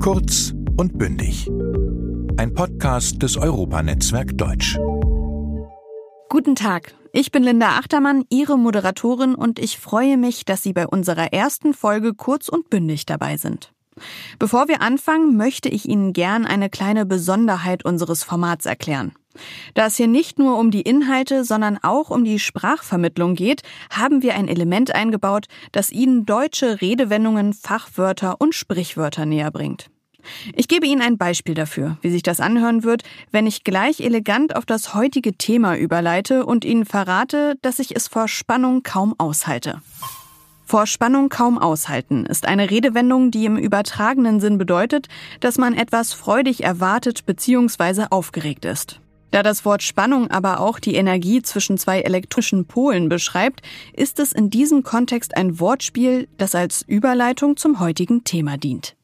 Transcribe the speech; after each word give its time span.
Kurz 0.00 0.54
und 0.78 0.96
bündig. 0.96 1.46
Ein 2.38 2.54
Podcast 2.54 3.22
des 3.22 3.36
Europanetzwerk 3.36 4.38
Deutsch. 4.38 4.78
Guten 6.30 6.54
Tag, 6.54 6.94
ich 7.12 7.30
bin 7.30 7.42
Linda 7.42 7.78
Achtermann, 7.78 8.24
Ihre 8.30 8.56
Moderatorin 8.56 9.34
und 9.34 9.58
ich 9.58 9.78
freue 9.78 10.16
mich, 10.16 10.46
dass 10.46 10.62
Sie 10.62 10.72
bei 10.72 10.86
unserer 10.86 11.34
ersten 11.34 11.74
Folge 11.74 12.14
kurz 12.14 12.48
und 12.48 12.70
bündig 12.70 13.04
dabei 13.04 13.36
sind. 13.36 13.74
Bevor 14.38 14.68
wir 14.68 14.80
anfangen, 14.80 15.36
möchte 15.36 15.68
ich 15.68 15.86
Ihnen 15.86 16.14
gern 16.14 16.46
eine 16.46 16.70
kleine 16.70 17.04
Besonderheit 17.04 17.84
unseres 17.84 18.24
Formats 18.24 18.64
erklären. 18.64 19.12
Da 19.74 19.86
es 19.86 19.96
hier 19.96 20.08
nicht 20.08 20.38
nur 20.38 20.58
um 20.58 20.70
die 20.70 20.82
Inhalte, 20.82 21.44
sondern 21.44 21.78
auch 21.82 22.10
um 22.10 22.24
die 22.24 22.38
Sprachvermittlung 22.38 23.34
geht, 23.34 23.62
haben 23.90 24.22
wir 24.22 24.34
ein 24.34 24.48
Element 24.48 24.94
eingebaut, 24.94 25.46
das 25.72 25.90
Ihnen 25.90 26.26
deutsche 26.26 26.80
Redewendungen, 26.80 27.52
Fachwörter 27.52 28.40
und 28.40 28.54
Sprichwörter 28.54 29.26
näher 29.26 29.50
bringt. 29.50 29.90
Ich 30.54 30.68
gebe 30.68 30.86
Ihnen 30.86 31.00
ein 31.00 31.16
Beispiel 31.16 31.54
dafür, 31.54 31.96
wie 32.02 32.10
sich 32.10 32.22
das 32.22 32.40
anhören 32.40 32.82
wird, 32.82 33.02
wenn 33.30 33.46
ich 33.46 33.64
gleich 33.64 34.00
elegant 34.00 34.54
auf 34.54 34.66
das 34.66 34.94
heutige 34.94 35.32
Thema 35.34 35.76
überleite 35.76 36.44
und 36.44 36.64
Ihnen 36.64 36.84
verrate, 36.84 37.56
dass 37.62 37.78
ich 37.78 37.96
es 37.96 38.08
vor 38.08 38.28
Spannung 38.28 38.82
kaum 38.82 39.14
aushalte. 39.18 39.80
Vor 40.64 40.86
Spannung 40.86 41.30
kaum 41.30 41.58
aushalten 41.58 42.26
ist 42.26 42.46
eine 42.46 42.70
Redewendung, 42.70 43.30
die 43.32 43.44
im 43.44 43.56
übertragenen 43.56 44.38
Sinn 44.40 44.56
bedeutet, 44.56 45.08
dass 45.40 45.58
man 45.58 45.74
etwas 45.74 46.12
freudig 46.12 46.62
erwartet 46.62 47.26
bzw. 47.26 48.06
aufgeregt 48.10 48.64
ist. 48.64 49.00
Da 49.30 49.42
das 49.42 49.64
Wort 49.64 49.82
Spannung 49.82 50.30
aber 50.30 50.60
auch 50.60 50.80
die 50.80 50.96
Energie 50.96 51.40
zwischen 51.42 51.78
zwei 51.78 52.00
elektrischen 52.00 52.66
Polen 52.66 53.08
beschreibt, 53.08 53.60
ist 53.92 54.18
es 54.18 54.32
in 54.32 54.50
diesem 54.50 54.82
Kontext 54.82 55.36
ein 55.36 55.60
Wortspiel, 55.60 56.28
das 56.36 56.54
als 56.54 56.82
Überleitung 56.82 57.56
zum 57.56 57.78
heutigen 57.78 58.24
Thema 58.24 58.56
dient. 58.56 58.96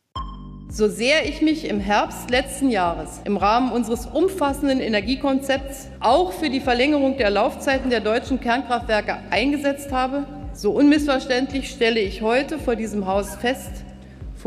So 0.69 0.89
sehr 0.89 1.29
ich 1.29 1.43
mich 1.43 1.65
im 1.69 1.79
Herbst 1.79 2.29
letzten 2.29 2.71
Jahres 2.71 3.21
im 3.25 3.37
Rahmen 3.37 3.71
unseres 3.71 4.07
umfassenden 4.07 4.81
Energiekonzepts 4.81 5.89
auch 6.01 6.33
für 6.33 6.51
die 6.51 6.61
Verlängerung 6.61 7.17
der 7.17 7.31
Laufzeiten 7.31 7.89
der 7.89 8.01
deutschen 8.01 8.41
Kernkraftwerke 8.41 9.17
eingesetzt 9.31 9.93
habe, 9.93 10.27
so 10.53 10.73
unmissverständlich 10.73 11.71
stelle 11.71 12.01
ich 12.01 12.21
heute 12.21 12.59
vor 12.59 12.75
diesem 12.75 13.07
Haus 13.07 13.37
fest, 13.37 13.86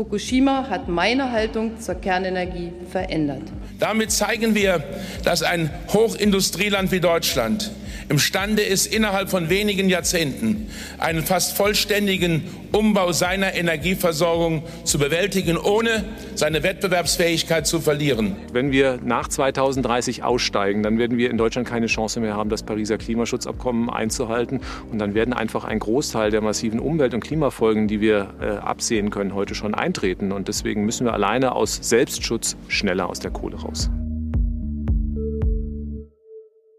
Fukushima 0.00 0.66
hat 0.70 0.88
meine 0.88 1.30
Haltung 1.30 1.78
zur 1.78 1.94
Kernenergie 1.94 2.72
verändert. 2.90 3.42
Damit 3.78 4.10
zeigen 4.10 4.54
wir, 4.54 4.82
dass 5.24 5.42
ein 5.42 5.68
Hochindustrieland 5.92 6.90
wie 6.90 7.00
Deutschland 7.00 7.70
imstande 8.10 8.62
ist, 8.62 8.86
innerhalb 8.86 9.30
von 9.30 9.50
wenigen 9.50 9.88
Jahrzehnten 9.88 10.68
einen 10.98 11.22
fast 11.22 11.56
vollständigen 11.56 12.42
Umbau 12.72 13.12
seiner 13.12 13.54
Energieversorgung 13.54 14.64
zu 14.84 14.98
bewältigen, 14.98 15.56
ohne 15.56 16.04
seine 16.34 16.62
Wettbewerbsfähigkeit 16.62 17.66
zu 17.66 17.80
verlieren. 17.80 18.36
Wenn 18.52 18.72
wir 18.72 18.98
nach 19.04 19.28
2030 19.28 20.24
aussteigen, 20.24 20.82
dann 20.82 20.98
werden 20.98 21.18
wir 21.18 21.30
in 21.30 21.38
Deutschland 21.38 21.68
keine 21.68 21.86
Chance 21.86 22.20
mehr 22.20 22.34
haben, 22.34 22.50
das 22.50 22.64
Pariser 22.64 22.98
Klimaschutzabkommen 22.98 23.88
einzuhalten. 23.90 24.60
Und 24.90 24.98
dann 24.98 25.14
werden 25.14 25.32
einfach 25.32 25.64
ein 25.64 25.78
Großteil 25.78 26.30
der 26.30 26.40
massiven 26.40 26.80
Umwelt- 26.80 27.14
und 27.14 27.20
Klimafolgen, 27.20 27.86
die 27.86 28.00
wir 28.00 28.34
äh, 28.40 28.46
absehen 28.56 29.10
können, 29.10 29.34
heute 29.34 29.54
schon 29.54 29.74
eintreten. 29.90 30.32
Und 30.32 30.48
deswegen 30.48 30.84
müssen 30.84 31.04
wir 31.04 31.12
alleine 31.12 31.52
aus 31.52 31.78
Selbstschutz 31.82 32.56
schneller 32.68 33.08
aus 33.08 33.18
der 33.18 33.30
Kohle 33.30 33.56
raus. 33.56 33.90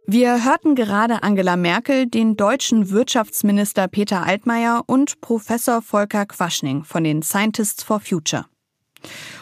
Wir 0.08 0.44
hörten 0.44 0.76
gerade 0.76 1.24
Angela 1.24 1.56
Merkel, 1.56 2.06
den 2.06 2.36
deutschen 2.36 2.90
Wirtschaftsminister 2.90 3.88
Peter 3.88 4.26
Altmaier 4.26 4.84
und 4.88 5.22
Professor 5.22 5.82
Volker 5.82 6.26
Quaschning 6.26 6.84
von 6.84 7.06
den 7.06 7.22
Scientists 7.22 7.84
for 7.84 8.02
Future. 8.02 8.46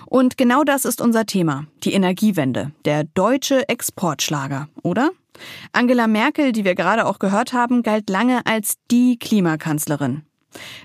Und 0.05 0.37
genau 0.37 0.63
das 0.63 0.85
ist 0.85 1.01
unser 1.01 1.25
Thema, 1.25 1.65
die 1.83 1.93
Energiewende, 1.93 2.71
der 2.85 3.03
deutsche 3.03 3.67
Exportschlager, 3.67 4.69
oder? 4.83 5.09
Angela 5.71 6.07
Merkel, 6.07 6.51
die 6.51 6.65
wir 6.65 6.75
gerade 6.75 7.05
auch 7.05 7.17
gehört 7.17 7.53
haben, 7.53 7.81
galt 7.81 8.09
lange 8.09 8.45
als 8.45 8.75
die 8.91 9.17
Klimakanzlerin. 9.17 10.23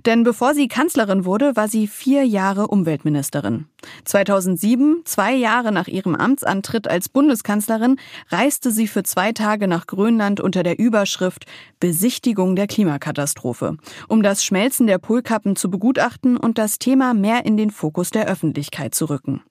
Denn 0.07 0.23
bevor 0.25 0.55
sie 0.55 0.69
Kanzlerin 0.69 1.25
wurde, 1.25 1.57
war 1.57 1.69
sie 1.69 1.87
vier 1.87 2.25
Jahre 2.25 2.69
Umweltministerin. 2.69 3.67
2007, 4.05 5.03
zwei 5.05 5.35
Jahre 5.35 5.73
nach 5.73 5.89
ihrem 5.89 6.15
Amtsantritt 6.15 6.89
als 6.89 7.09
Bundeskanzlerin, 7.09 7.97
reiste 8.29 8.71
sie 8.71 8.89
für 8.89 9.03
zwei 9.03 9.33
Tage 9.33 9.69
nach 9.69 9.87
Grönland 9.87 10.41
unter 10.41 10.63
der 10.63 10.79
Überschrift 10.79 11.47
Besichtigung 11.81 12.57
der 12.57 12.67
Klimakatastrophe, 12.67 13.77
um 14.09 14.23
das 14.23 14.45
Schmelzen 14.45 14.87
der 14.87 14.99
Polkappen 14.99 15.57
zu 15.57 15.71
begutachten 15.71 16.37
und 16.37 16.59
das 16.59 16.79
Thema 16.79 17.15
mehr 17.15 17.45
in 17.45 17.57
den 17.57 17.71
Fokus 17.71 18.11
der 18.11 18.27
Öffentlichkeit 18.27 18.95
zu 18.95 19.07
rücken. 19.07 19.43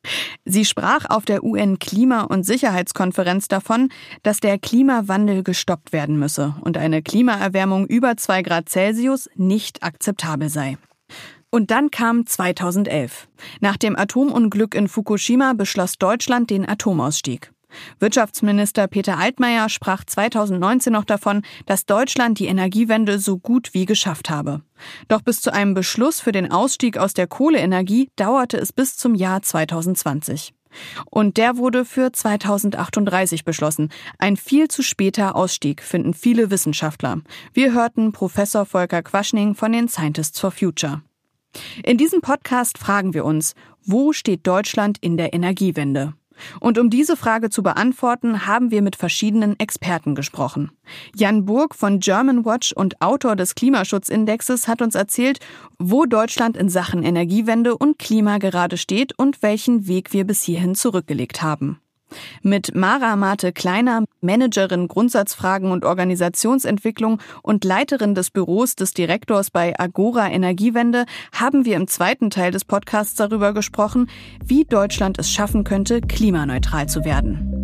Sie 0.46 0.66
sprach 0.66 1.06
auf 1.10 1.26
der 1.26 1.44
UN-Klima- 1.44 2.24
und 2.24 2.44
Sicherheitskonferenz 2.44 3.48
davon, 3.48 3.90
dass 4.24 4.40
der 4.40 4.58
Klimawandel 4.58 5.44
gestoppt 5.44 5.94
werden 5.94 6.18
müsse 6.18 6.56
und 6.62 6.78
eine 6.78 7.02
Klimaerwärmung 7.02 7.86
über 7.88 8.18
zwei 8.18 8.42
Grad 8.42 8.70
Celsius 8.70 9.30
nicht 9.36 9.84
akzeptabel 10.04 10.50
sei. 10.50 10.78
Und 11.50 11.72
dann 11.72 11.92
kam 11.92 12.26
2011. 12.26 13.28
Nach 13.62 13.78
dem 13.78 13.96
Atomunglück 13.96 14.76
in 14.76 14.88
Fukushima 14.88 15.54
beschloss 15.54 15.98
Deutschland 15.98 16.50
den 16.50 16.68
Atomausstieg. 16.68 17.52
Wirtschaftsminister 18.00 18.88
Peter 18.88 19.18
Altmaier 19.18 19.70
sprach 19.70 20.04
2019 20.04 20.94
noch 20.94 21.06
davon, 21.06 21.42
dass 21.66 21.86
Deutschland 21.86 22.38
die 22.38 22.46
Energiewende 22.46 23.18
so 23.18 23.38
gut 23.38 23.74
wie 23.74 23.86
geschafft 23.86 24.30
habe. 24.30 24.62
Doch 25.08 25.22
bis 25.22 25.42
zu 25.42 25.54
einem 25.54 25.74
Beschluss 25.74 26.20
für 26.20 26.32
den 26.32 26.52
Ausstieg 26.52 26.98
aus 26.98 27.14
der 27.14 27.28
Kohleenergie 27.28 28.10
dauerte 28.16 28.58
es 28.58 28.74
bis 28.74 28.98
zum 28.98 29.16
Jahr 29.16 29.42
2020. 29.42 30.54
Und 31.10 31.38
der 31.38 31.58
wurde 31.58 31.86
für 31.86 32.12
2038 32.12 33.46
beschlossen. 33.46 33.90
Ein 34.18 34.38
viel 34.38 34.68
zu 34.68 34.84
später 34.84 35.36
Ausstieg, 35.36 35.82
finden 35.82 36.14
viele 36.14 36.52
Wissenschaftler. 36.52 37.22
Wir 37.54 37.74
hörten 37.74 38.12
Professor 38.12 38.66
Volker 38.66 39.04
Quaschning 39.04 39.56
von 39.56 39.72
den 39.72 39.88
Scientists 39.88 40.40
for 40.40 40.52
Future. 40.52 41.02
In 41.84 41.98
diesem 41.98 42.22
Podcast 42.22 42.78
fragen 42.78 43.14
wir 43.14 43.26
uns, 43.26 43.54
wo 43.86 44.14
steht 44.14 44.48
Deutschland 44.48 44.98
in 45.02 45.18
der 45.18 45.34
Energiewende? 45.34 46.14
Und 46.60 46.78
um 46.78 46.90
diese 46.90 47.16
Frage 47.16 47.50
zu 47.50 47.64
beantworten, 47.64 48.46
haben 48.48 48.72
wir 48.72 48.82
mit 48.82 48.96
verschiedenen 48.96 49.60
Experten 49.60 50.16
gesprochen. 50.16 50.72
Jan 51.16 51.46
Burg 51.46 51.76
von 51.76 52.00
German 52.00 52.46
Watch 52.46 52.74
und 52.74 53.02
Autor 53.02 53.36
des 53.36 53.56
Klimaschutzindexes 53.56 54.68
hat 54.68 54.82
uns 54.82 54.96
erzählt, 54.96 55.40
wo 55.80 56.06
Deutschland 56.06 56.58
in 56.58 56.70
Sachen 56.70 57.04
Energiewende 57.04 57.78
und 57.78 58.00
Klima 58.00 58.38
gerade 58.38 58.78
steht 58.78 59.18
und 59.18 59.42
welchen 59.42 59.88
Weg 59.88 60.14
wir 60.14 60.26
bis 60.26 60.42
hierhin 60.44 60.76
zurückgelegt 60.76 61.42
haben. 61.42 61.80
Mit 62.42 62.76
Mara 62.76 63.16
Mate 63.16 63.52
Kleiner, 63.54 64.06
Managerin 64.22 64.88
Grundsatzfragen 64.88 65.72
und 65.72 65.86
Organisationsentwicklung 65.86 67.20
und 67.42 67.64
Leiterin 67.64 68.16
des 68.16 68.32
Büros 68.32 68.76
des 68.76 68.94
Direktors 68.94 69.52
bei 69.52 69.74
Agora 69.80 70.30
Energiewende, 70.30 71.06
haben 71.34 71.66
wir 71.66 71.76
im 71.76 71.88
zweiten 71.88 72.30
Teil 72.30 72.52
des 72.52 72.66
Podcasts 72.66 73.16
darüber 73.16 73.54
gesprochen, 73.54 74.10
wie 74.44 74.66
Deutschland 74.66 75.20
es 75.20 75.32
schaffen 75.32 75.64
könnte, 75.64 76.02
klimaneutral 76.02 76.88
zu 76.88 77.06
werden. 77.06 77.64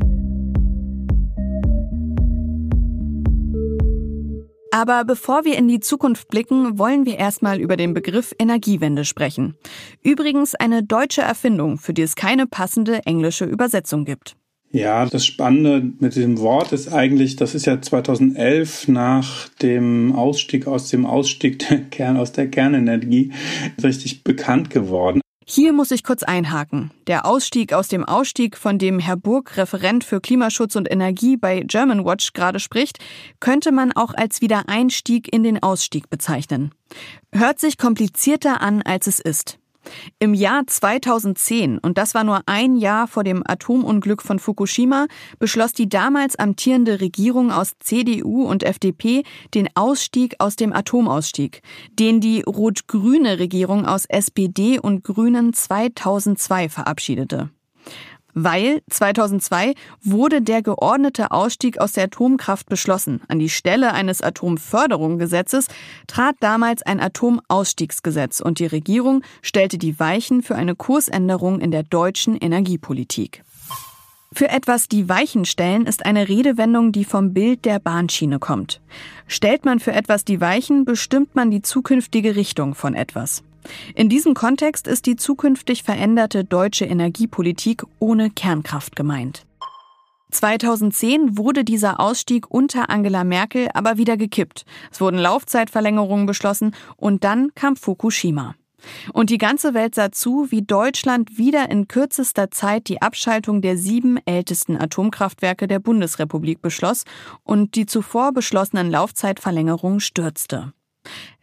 Aber 4.71 5.03
bevor 5.03 5.45
wir 5.45 5.57
in 5.57 5.67
die 5.67 5.79
Zukunft 5.79 6.27
blicken, 6.29 6.77
wollen 6.77 7.05
wir 7.05 7.17
erstmal 7.17 7.59
über 7.59 7.75
den 7.75 7.93
Begriff 7.93 8.33
Energiewende 8.37 9.03
sprechen. 9.03 9.55
Übrigens 10.03 10.53
eine 10.55 10.83
deutsche 10.83 11.21
Erfindung, 11.21 11.77
für 11.79 11.93
die 11.93 12.03
es 12.03 12.15
keine 12.15 12.45
passende 12.45 13.05
englische 13.05 13.45
Übersetzung 13.45 14.05
gibt. 14.05 14.38
Ja, 14.71 15.05
das 15.05 15.25
Spannende 15.25 15.93
mit 15.99 16.15
diesem 16.15 16.39
Wort 16.39 16.73
ist 16.73 16.93
eigentlich, 16.93 17.35
das 17.35 17.55
ist 17.55 17.65
ja 17.65 17.81
2011 17.81 18.87
nach 18.87 19.49
dem 19.61 20.13
Ausstieg 20.15 20.67
aus 20.67 20.89
dem 20.89 21.05
Ausstieg 21.07 21.67
der 21.67 21.79
Kern, 21.89 22.17
aus 22.17 22.33
der 22.33 22.49
Kernenergie 22.49 23.31
richtig 23.81 24.23
bekannt 24.23 24.69
geworden. 24.69 25.21
Hier 25.51 25.73
muss 25.73 25.89
ich 25.89 26.03
kurz 26.03 26.21
einhaken. 26.21 26.91
Der 27.07 27.25
Ausstieg 27.25 27.73
aus 27.73 27.87
dem 27.87 28.05
Ausstieg, 28.05 28.55
von 28.55 28.77
dem 28.77 28.99
Herr 28.99 29.17
Burg, 29.17 29.57
Referent 29.57 30.03
für 30.03 30.21
Klimaschutz 30.21 30.75
und 30.75 30.91
Energie 30.91 31.37
bei 31.37 31.61
German 31.61 32.05
Watch 32.05 32.33
gerade 32.33 32.59
spricht, 32.59 32.99
könnte 33.39 33.71
man 33.71 33.91
auch 33.91 34.13
als 34.13 34.41
Wiedereinstieg 34.41 35.33
in 35.33 35.41
den 35.41 35.63
Ausstieg 35.63 36.11
bezeichnen. 36.11 36.71
Hört 37.33 37.59
sich 37.59 37.79
komplizierter 37.79 38.61
an, 38.61 38.83
als 38.83 39.07
es 39.07 39.19
ist. 39.19 39.58
Im 40.19 40.33
Jahr 40.33 40.67
2010, 40.67 41.77
und 41.79 41.97
das 41.97 42.13
war 42.13 42.23
nur 42.23 42.41
ein 42.45 42.75
Jahr 42.75 43.07
vor 43.07 43.23
dem 43.23 43.43
Atomunglück 43.45 44.21
von 44.21 44.39
Fukushima, 44.39 45.07
beschloss 45.39 45.73
die 45.73 45.89
damals 45.89 46.37
amtierende 46.37 47.01
Regierung 47.01 47.51
aus 47.51 47.73
CDU 47.79 48.45
und 48.45 48.63
FDP 48.63 49.23
den 49.53 49.69
Ausstieg 49.75 50.35
aus 50.39 50.55
dem 50.55 50.73
Atomausstieg, 50.73 51.61
den 51.93 52.19
die 52.21 52.41
rot-grüne 52.41 53.39
Regierung 53.39 53.85
aus 53.85 54.05
SPD 54.05 54.79
und 54.79 55.03
Grünen 55.03 55.53
2002 55.53 56.69
verabschiedete. 56.69 57.49
Weil 58.41 58.81
2002 58.89 59.73
wurde 60.01 60.41
der 60.41 60.61
geordnete 60.61 61.31
Ausstieg 61.31 61.77
aus 61.81 61.91
der 61.91 62.05
Atomkraft 62.05 62.69
beschlossen. 62.69 63.19
An 63.27 63.37
die 63.37 63.49
Stelle 63.49 63.93
eines 63.93 64.21
Atomförderungsgesetzes 64.21 65.67
trat 66.07 66.37
damals 66.39 66.81
ein 66.83 67.01
Atomausstiegsgesetz 67.01 68.39
und 68.39 68.59
die 68.59 68.65
Regierung 68.65 69.23
stellte 69.41 69.77
die 69.77 69.99
Weichen 69.99 70.41
für 70.41 70.55
eine 70.55 70.75
Kursänderung 70.75 71.59
in 71.59 71.71
der 71.71 71.83
deutschen 71.83 72.37
Energiepolitik. 72.37 73.43
Für 74.31 74.47
etwas 74.47 74.87
die 74.87 75.09
Weichen 75.09 75.43
stellen 75.43 75.85
ist 75.85 76.05
eine 76.05 76.29
Redewendung, 76.29 76.93
die 76.93 77.03
vom 77.03 77.33
Bild 77.33 77.65
der 77.65 77.79
Bahnschiene 77.79 78.39
kommt. 78.39 78.79
Stellt 79.27 79.65
man 79.65 79.81
für 79.81 79.91
etwas 79.91 80.23
die 80.23 80.39
Weichen, 80.39 80.85
bestimmt 80.85 81.35
man 81.35 81.51
die 81.51 81.61
zukünftige 81.61 82.37
Richtung 82.37 82.73
von 82.73 82.93
etwas. 82.93 83.43
In 83.95 84.09
diesem 84.09 84.33
Kontext 84.33 84.87
ist 84.87 85.05
die 85.05 85.15
zukünftig 85.15 85.83
veränderte 85.83 86.43
deutsche 86.43 86.85
Energiepolitik 86.85 87.83
ohne 87.99 88.29
Kernkraft 88.29 88.95
gemeint. 88.95 89.45
2010 90.31 91.37
wurde 91.37 91.63
dieser 91.63 91.99
Ausstieg 91.99 92.51
unter 92.51 92.89
Angela 92.89 93.23
Merkel 93.23 93.67
aber 93.73 93.97
wieder 93.97 94.15
gekippt. 94.15 94.65
Es 94.91 95.01
wurden 95.01 95.17
Laufzeitverlängerungen 95.17 96.27
beschlossen 96.27 96.75
und 96.97 97.23
dann 97.23 97.53
kam 97.55 97.75
Fukushima. 97.75 98.53
Und 99.11 99.29
die 99.29 99.37
ganze 99.37 99.73
Welt 99.73 99.95
sah 99.95 100.11
zu, 100.11 100.51
wie 100.51 100.61
Deutschland 100.61 101.37
wieder 101.37 101.69
in 101.69 101.87
kürzester 101.87 102.51
Zeit 102.51 102.87
die 102.87 103.01
Abschaltung 103.01 103.61
der 103.61 103.77
sieben 103.77 104.17
ältesten 104.25 104.77
Atomkraftwerke 104.77 105.67
der 105.67 105.79
Bundesrepublik 105.79 106.61
beschloss 106.61 107.03
und 107.43 107.75
die 107.75 107.85
zuvor 107.85 108.31
beschlossenen 108.31 108.89
Laufzeitverlängerungen 108.89 109.99
stürzte. 109.99 110.73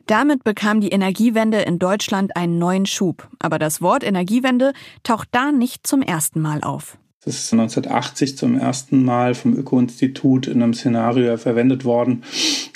Damit 0.07 0.45
bekam 0.45 0.81
die 0.81 0.91
Energiewende 0.91 1.63
in 1.63 1.81
Deutschland 1.81 2.37
einen 2.37 2.59
neuen 2.59 2.87
Schub. 2.87 3.29
Aber 3.41 3.59
das 3.59 3.83
Wort 3.83 4.05
Energiewende 4.05 4.73
taucht 5.03 5.29
da 5.33 5.51
nicht 5.51 5.87
zum 5.87 6.01
ersten 6.01 6.41
Mal 6.41 6.63
auf. 6.63 6.97
Das 7.27 7.39
ist 7.39 7.53
1980 7.53 8.37
zum 8.39 8.57
ersten 8.57 9.05
Mal 9.05 9.35
vom 9.35 9.59
Öko-Institut 9.59 10.47
in 10.47 10.63
einem 10.63 10.75
Szenario 10.75 11.37
verwendet 11.37 11.85
worden 11.85 12.23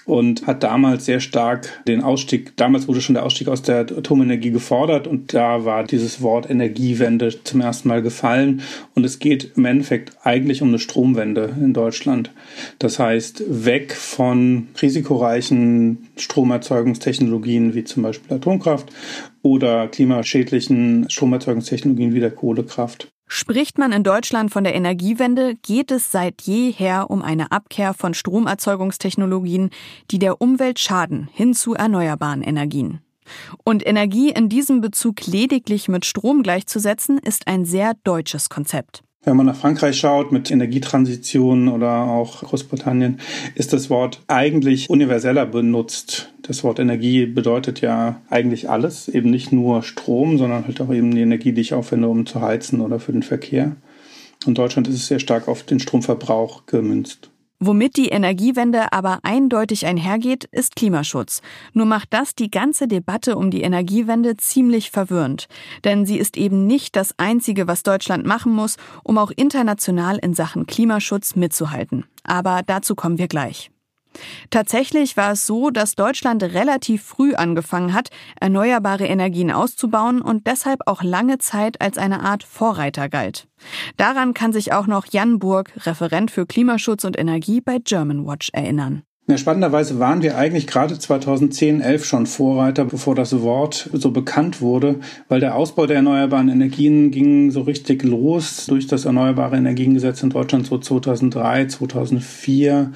und 0.06 0.48
hat 0.48 0.64
damals 0.64 1.04
sehr 1.04 1.20
stark 1.20 1.84
den 1.86 2.02
Ausstieg, 2.02 2.56
damals 2.56 2.88
wurde 2.88 3.00
schon 3.00 3.14
der 3.14 3.24
Ausstieg 3.24 3.46
aus 3.46 3.62
der 3.62 3.82
Atomenergie 3.82 4.50
gefordert 4.50 5.06
und 5.06 5.32
da 5.34 5.64
war 5.64 5.84
dieses 5.84 6.20
Wort 6.20 6.50
Energiewende 6.50 7.32
zum 7.44 7.60
ersten 7.60 7.86
Mal 7.86 8.02
gefallen 8.02 8.62
und 8.96 9.06
es 9.06 9.20
geht 9.20 9.52
im 9.54 9.66
Endeffekt 9.66 10.14
eigentlich 10.24 10.62
um 10.62 10.68
eine 10.68 10.80
Stromwende 10.80 11.54
in 11.56 11.72
Deutschland. 11.72 12.32
Das 12.80 12.98
heißt, 12.98 13.44
weg 13.46 13.92
von 13.92 14.66
risikoreichen 14.82 16.08
Stromerzeugungstechnologien 16.16 17.74
wie 17.74 17.84
zum 17.84 18.02
Beispiel 18.02 18.36
Atomkraft 18.36 18.90
oder 19.42 19.86
klimaschädlichen 19.86 21.08
Stromerzeugungstechnologien 21.08 22.14
wie 22.14 22.20
der 22.20 22.32
Kohlekraft. 22.32 23.12
Spricht 23.32 23.78
man 23.78 23.92
in 23.92 24.02
Deutschland 24.02 24.50
von 24.50 24.64
der 24.64 24.74
Energiewende, 24.74 25.54
geht 25.62 25.92
es 25.92 26.10
seit 26.10 26.42
jeher 26.42 27.10
um 27.10 27.22
eine 27.22 27.52
Abkehr 27.52 27.94
von 27.94 28.12
Stromerzeugungstechnologien, 28.12 29.70
die 30.10 30.18
der 30.18 30.42
Umwelt 30.42 30.80
schaden, 30.80 31.28
hin 31.32 31.54
zu 31.54 31.74
erneuerbaren 31.74 32.42
Energien. 32.42 33.02
Und 33.62 33.86
Energie 33.86 34.30
in 34.30 34.48
diesem 34.48 34.80
Bezug 34.80 35.24
lediglich 35.28 35.86
mit 35.86 36.06
Strom 36.06 36.42
gleichzusetzen, 36.42 37.18
ist 37.18 37.46
ein 37.46 37.64
sehr 37.64 37.94
deutsches 38.02 38.48
Konzept. 38.48 39.04
Wenn 39.22 39.36
man 39.36 39.44
nach 39.44 39.56
Frankreich 39.56 39.98
schaut 39.98 40.32
mit 40.32 40.50
Energietransition 40.50 41.68
oder 41.68 42.04
auch 42.04 42.42
Großbritannien, 42.42 43.20
ist 43.54 43.74
das 43.74 43.90
Wort 43.90 44.22
eigentlich 44.28 44.88
universeller 44.88 45.44
benutzt. 45.44 46.32
Das 46.40 46.64
Wort 46.64 46.78
Energie 46.78 47.26
bedeutet 47.26 47.82
ja 47.82 48.22
eigentlich 48.30 48.70
alles, 48.70 49.08
eben 49.08 49.28
nicht 49.28 49.52
nur 49.52 49.82
Strom, 49.82 50.38
sondern 50.38 50.66
halt 50.66 50.80
auch 50.80 50.90
eben 50.90 51.14
die 51.14 51.20
Energie, 51.20 51.52
die 51.52 51.60
ich 51.60 51.74
aufwende, 51.74 52.08
um 52.08 52.24
zu 52.24 52.40
heizen 52.40 52.80
oder 52.80 52.98
für 52.98 53.12
den 53.12 53.22
Verkehr. 53.22 53.76
In 54.46 54.54
Deutschland 54.54 54.88
ist 54.88 54.94
es 54.94 55.08
sehr 55.08 55.18
stark 55.18 55.48
auf 55.48 55.64
den 55.64 55.80
Stromverbrauch 55.80 56.64
gemünzt. 56.64 57.28
Womit 57.62 57.98
die 57.98 58.08
Energiewende 58.08 58.90
aber 58.94 59.18
eindeutig 59.22 59.84
einhergeht, 59.84 60.44
ist 60.50 60.76
Klimaschutz. 60.76 61.42
Nur 61.74 61.84
macht 61.84 62.08
das 62.10 62.34
die 62.34 62.50
ganze 62.50 62.88
Debatte 62.88 63.36
um 63.36 63.50
die 63.50 63.60
Energiewende 63.60 64.38
ziemlich 64.38 64.90
verwirrend. 64.90 65.46
Denn 65.84 66.06
sie 66.06 66.16
ist 66.16 66.38
eben 66.38 66.66
nicht 66.66 66.96
das 66.96 67.18
Einzige, 67.18 67.68
was 67.68 67.82
Deutschland 67.82 68.24
machen 68.24 68.52
muss, 68.52 68.78
um 69.04 69.18
auch 69.18 69.30
international 69.30 70.16
in 70.16 70.32
Sachen 70.32 70.66
Klimaschutz 70.66 71.36
mitzuhalten. 71.36 72.06
Aber 72.24 72.62
dazu 72.64 72.94
kommen 72.94 73.18
wir 73.18 73.28
gleich. 73.28 73.70
Tatsächlich 74.50 75.16
war 75.16 75.32
es 75.32 75.46
so, 75.46 75.70
dass 75.70 75.94
Deutschland 75.94 76.42
relativ 76.42 77.02
früh 77.02 77.34
angefangen 77.34 77.94
hat, 77.94 78.10
erneuerbare 78.40 79.06
Energien 79.06 79.50
auszubauen 79.50 80.20
und 80.20 80.46
deshalb 80.46 80.80
auch 80.86 81.02
lange 81.02 81.38
Zeit 81.38 81.80
als 81.80 81.98
eine 81.98 82.20
Art 82.20 82.42
Vorreiter 82.42 83.08
galt. 83.08 83.48
Daran 83.96 84.34
kann 84.34 84.52
sich 84.52 84.72
auch 84.72 84.86
noch 84.86 85.06
Jan 85.10 85.38
Burg, 85.38 85.72
Referent 85.86 86.30
für 86.30 86.46
Klimaschutz 86.46 87.04
und 87.04 87.18
Energie 87.18 87.60
bei 87.60 87.78
Germanwatch, 87.78 88.50
erinnern. 88.52 89.02
Ja, 89.30 89.38
spannenderweise 89.38 90.00
waren 90.00 90.22
wir 90.22 90.36
eigentlich 90.36 90.66
gerade 90.66 90.98
2010, 90.98 91.82
11 91.82 92.04
schon 92.04 92.26
Vorreiter, 92.26 92.84
bevor 92.84 93.14
das 93.14 93.42
Wort 93.42 93.88
so 93.92 94.10
bekannt 94.10 94.60
wurde, 94.60 94.96
weil 95.28 95.38
der 95.38 95.54
Ausbau 95.54 95.86
der 95.86 95.96
erneuerbaren 95.96 96.48
Energien 96.48 97.12
ging 97.12 97.52
so 97.52 97.60
richtig 97.60 98.02
los 98.02 98.66
durch 98.66 98.88
das 98.88 99.04
Erneuerbare 99.04 99.56
Energiengesetz 99.56 100.24
in 100.24 100.30
Deutschland 100.30 100.66
so 100.66 100.78
2003, 100.78 101.66
2004 101.66 102.90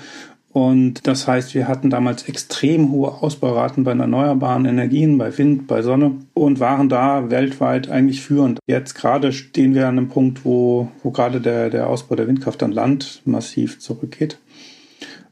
und 0.55 1.09
das 1.09 1.27
heißt, 1.27 1.53
wir 1.57 1.67
hatten 1.67 1.91
damals 1.91 2.29
extrem 2.29 2.93
hohe 2.93 3.11
Ausbauraten 3.11 3.83
bei 3.83 3.91
erneuerbaren 3.91 4.67
Energien, 4.67 5.19
bei 5.19 5.37
Wind, 5.37 5.67
bei 5.67 5.83
Sonne 5.83 6.13
und 6.33 6.61
waren 6.61 6.89
da 6.89 7.29
weltweit 7.29 7.89
eigentlich 7.89 8.23
führend. 8.23 8.61
Jetzt 8.69 8.95
gerade 8.95 9.33
stehen 9.33 9.75
wir 9.75 9.89
an 9.89 9.99
einem 9.99 10.09
Punkt, 10.09 10.45
wo, 10.45 10.93
wo 11.03 11.11
gerade 11.11 11.41
der, 11.41 11.71
der 11.71 11.91
Ausbau 11.91 12.15
der 12.15 12.29
Windkraft 12.29 12.63
an 12.63 12.71
Land 12.71 13.21
massiv 13.25 13.81
zurückgeht. 13.81 14.39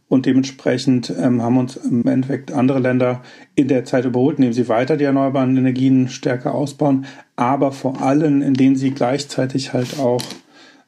Und 0.09 0.27
dementsprechend 0.27 1.15
ähm, 1.17 1.41
haben 1.41 1.57
uns 1.57 1.77
im 1.77 2.05
Endeffekt 2.05 2.51
andere 2.51 2.81
Länder 2.81 3.23
in 3.55 3.69
der 3.69 3.85
Zeit 3.85 4.05
überholt, 4.05 4.39
indem 4.39 4.53
sie 4.53 4.69
weiter 4.69 4.97
die 4.97 5.05
erneuerbaren 5.05 5.57
Energien 5.57 6.09
stärker 6.09 6.53
ausbauen, 6.53 7.07
aber 7.37 7.71
vor 7.71 8.03
allem, 8.03 8.43
indem 8.43 8.75
sie 8.75 8.91
gleichzeitig 8.91 9.73
halt 9.73 10.01
auch 10.01 10.21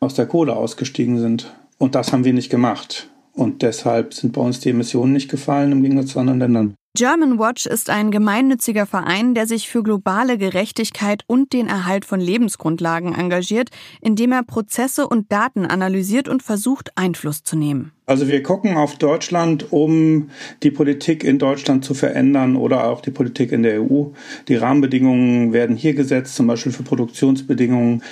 aus 0.01 0.15
der 0.15 0.27
Kohle 0.27 0.57
ausgestiegen 0.57 1.21
sind. 1.21 1.55
Und 1.79 1.95
das 1.95 2.13
haben 2.13 2.25
wir 2.25 2.33
nicht 2.33 2.51
gemacht. 2.51 3.09
Und 3.35 3.63
deshalb 3.63 4.15
sind 4.15 4.33
bei 4.33 4.41
uns 4.41 4.61
die 4.61 4.71
Emissionen 4.71 5.13
nicht 5.13 5.31
gefallen 5.31 5.73
im 5.73 5.83
Gegensatz 5.83 6.13
zu 6.13 6.21
anderen 6.21 6.39
Ländern. 6.39 6.75
German 6.97 7.41
Watch 7.41 7.67
ist 7.67 7.91
ein 7.91 8.13
gemeinnütziger 8.13 8.87
Verein, 8.87 9.35
der 9.35 9.49
sich 9.49 9.69
für 9.69 9.83
globale 9.83 10.39
Gerechtigkeit 10.39 11.25
und 11.27 11.53
den 11.53 11.67
Erhalt 11.67 12.05
von 12.05 12.21
Lebensgrundlagen 12.21 13.13
engagiert, 13.13 13.71
indem 14.01 14.31
er 14.31 14.45
Prozesse 14.45 15.09
und 15.09 15.33
Daten 15.33 15.67
analysiert 15.67 16.29
und 16.29 16.45
versucht, 16.45 16.93
Einfluss 16.97 17.43
zu 17.43 17.57
nehmen. 17.57 17.91
Also 18.07 18.29
wir 18.29 18.43
gucken 18.43 18.77
auf 18.77 18.97
Deutschland, 18.97 19.73
um 19.73 20.29
die 20.63 20.71
Politik 20.71 21.25
in 21.25 21.39
Deutschland 21.39 21.87
zu 21.87 21.95
verändern 21.95 22.55
oder 22.55 22.87
auch 22.87 23.01
die 23.01 23.11
Politik 23.11 23.51
in 23.51 23.63
der 23.63 23.83
EU. 23.83 24.09
Die 24.47 24.57
Rahmenbedingungen 24.57 25.55
werden 25.55 25.75
hier 25.75 25.95
gesetzt, 25.95 26.35
zum 26.35 26.47
Beispiel 26.47 26.73
für 26.73 26.83
Produktionsbedingungen. 26.83 28.03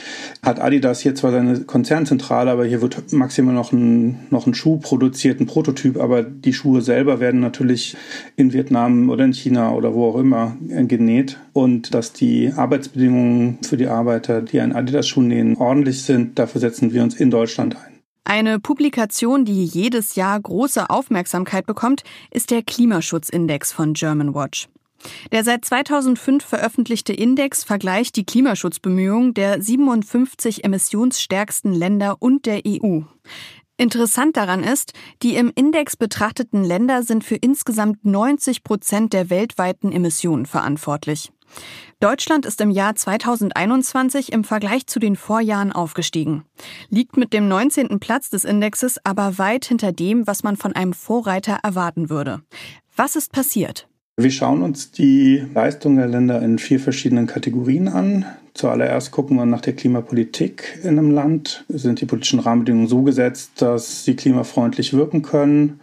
Hat 0.42 0.60
Adidas 0.60 1.00
hier 1.00 1.14
zwar 1.14 1.32
seine 1.32 1.60
Konzernzentrale, 1.60 2.50
aber 2.50 2.64
hier 2.64 2.80
wird 2.80 3.12
maximal 3.12 3.54
noch 3.54 3.72
ein, 3.72 4.20
noch 4.30 4.46
ein 4.46 4.54
Schuh 4.54 4.78
produziert, 4.78 5.40
ein 5.40 5.46
Prototyp, 5.46 6.00
aber 6.00 6.22
die 6.22 6.54
Schuhe 6.54 6.80
selber 6.80 7.20
werden 7.20 7.40
natürlich 7.40 7.94
in 8.36 8.54
Vietnam 8.54 9.10
oder 9.10 9.26
in 9.26 9.34
China 9.34 9.74
oder 9.74 9.92
wo 9.92 10.06
auch 10.06 10.16
immer 10.18 10.56
genäht. 10.68 11.38
Und 11.52 11.92
dass 11.92 12.14
die 12.14 12.50
Arbeitsbedingungen 12.56 13.58
für 13.60 13.76
die 13.76 13.88
Arbeiter, 13.88 14.40
die 14.40 14.58
einen 14.60 14.72
Adidas-Schuh 14.72 15.20
nähen, 15.20 15.58
ordentlich 15.58 16.02
sind, 16.02 16.38
dafür 16.38 16.62
setzen 16.62 16.94
wir 16.94 17.02
uns 17.02 17.14
in 17.14 17.30
Deutschland 17.30 17.76
ein. 17.76 17.91
Eine 18.24 18.60
Publikation, 18.60 19.44
die 19.44 19.64
jedes 19.64 20.14
Jahr 20.14 20.38
große 20.40 20.88
Aufmerksamkeit 20.90 21.66
bekommt, 21.66 22.04
ist 22.30 22.50
der 22.50 22.62
Klimaschutzindex 22.62 23.72
von 23.72 23.94
Germanwatch. 23.94 24.68
Der 25.32 25.42
seit 25.42 25.64
2005 25.64 26.44
veröffentlichte 26.44 27.12
Index 27.12 27.64
vergleicht 27.64 28.14
die 28.16 28.24
Klimaschutzbemühungen 28.24 29.34
der 29.34 29.60
57 29.60 30.64
emissionsstärksten 30.64 31.72
Länder 31.72 32.16
und 32.20 32.46
der 32.46 32.62
EU. 32.66 33.00
Interessant 33.76 34.36
daran 34.36 34.62
ist, 34.62 34.92
die 35.22 35.34
im 35.34 35.50
Index 35.52 35.96
betrachteten 35.96 36.62
Länder 36.62 37.02
sind 37.02 37.24
für 37.24 37.34
insgesamt 37.34 38.04
90 38.04 38.62
Prozent 38.62 39.12
der 39.12 39.28
weltweiten 39.28 39.90
Emissionen 39.90 40.46
verantwortlich. 40.46 41.32
Deutschland 42.00 42.46
ist 42.46 42.60
im 42.60 42.70
Jahr 42.70 42.96
2021 42.96 44.32
im 44.32 44.42
Vergleich 44.42 44.86
zu 44.88 44.98
den 44.98 45.14
Vorjahren 45.14 45.70
aufgestiegen, 45.70 46.44
liegt 46.88 47.16
mit 47.16 47.32
dem 47.32 47.46
19. 47.46 48.00
Platz 48.00 48.28
des 48.28 48.44
Indexes 48.44 48.98
aber 49.04 49.38
weit 49.38 49.66
hinter 49.66 49.92
dem, 49.92 50.26
was 50.26 50.42
man 50.42 50.56
von 50.56 50.74
einem 50.74 50.94
Vorreiter 50.94 51.60
erwarten 51.62 52.10
würde. 52.10 52.42
Was 52.96 53.14
ist 53.14 53.32
passiert? 53.32 53.86
Wir 54.16 54.30
schauen 54.30 54.62
uns 54.62 54.90
die 54.90 55.42
Leistung 55.54 55.96
der 55.96 56.06
Länder 56.06 56.42
in 56.42 56.58
vier 56.58 56.80
verschiedenen 56.80 57.26
Kategorien 57.26 57.88
an. 57.88 58.26
Zuallererst 58.52 59.10
gucken 59.10 59.36
wir 59.36 59.46
nach 59.46 59.62
der 59.62 59.74
Klimapolitik 59.74 60.80
in 60.82 60.98
einem 60.98 61.10
Land. 61.10 61.64
Sind 61.68 62.00
die 62.00 62.06
politischen 62.06 62.40
Rahmenbedingungen 62.40 62.88
so 62.88 63.02
gesetzt, 63.02 63.62
dass 63.62 64.04
sie 64.04 64.14
klimafreundlich 64.14 64.92
wirken 64.92 65.22
können? 65.22 65.80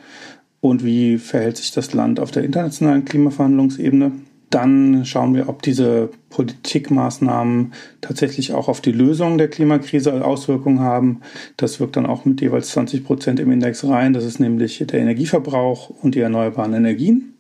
Und 0.62 0.84
wie 0.84 1.18
verhält 1.18 1.58
sich 1.58 1.72
das 1.72 1.94
Land 1.94 2.20
auf 2.20 2.30
der 2.30 2.44
internationalen 2.44 3.06
Klimaverhandlungsebene? 3.06 4.12
Dann 4.50 5.06
schauen 5.06 5.36
wir, 5.36 5.48
ob 5.48 5.62
diese 5.62 6.10
Politikmaßnahmen 6.30 7.74
tatsächlich 8.02 8.54
auch 8.54 8.68
auf 8.68 8.82
die 8.82 8.92
Lösung 8.92 9.38
der 9.38 9.48
Klimakrise 9.48 10.26
Auswirkungen 10.26 10.80
haben. 10.80 11.22
Das 11.58 11.80
wirkt 11.80 11.96
dann 11.96 12.08
auch 12.08 12.26
mit 12.26 12.42
jeweils 12.42 12.70
20 12.70 13.04
Prozent 13.04 13.40
im 13.40 13.52
Index 13.52 13.86
rein. 13.86 14.14
Das 14.14 14.26
ist 14.26 14.40
nämlich 14.40 14.84
der 14.88 15.00
Energieverbrauch 15.00 15.90
und 15.90 16.16
die 16.16 16.20
erneuerbaren 16.20 16.74
Energien. 16.74 17.36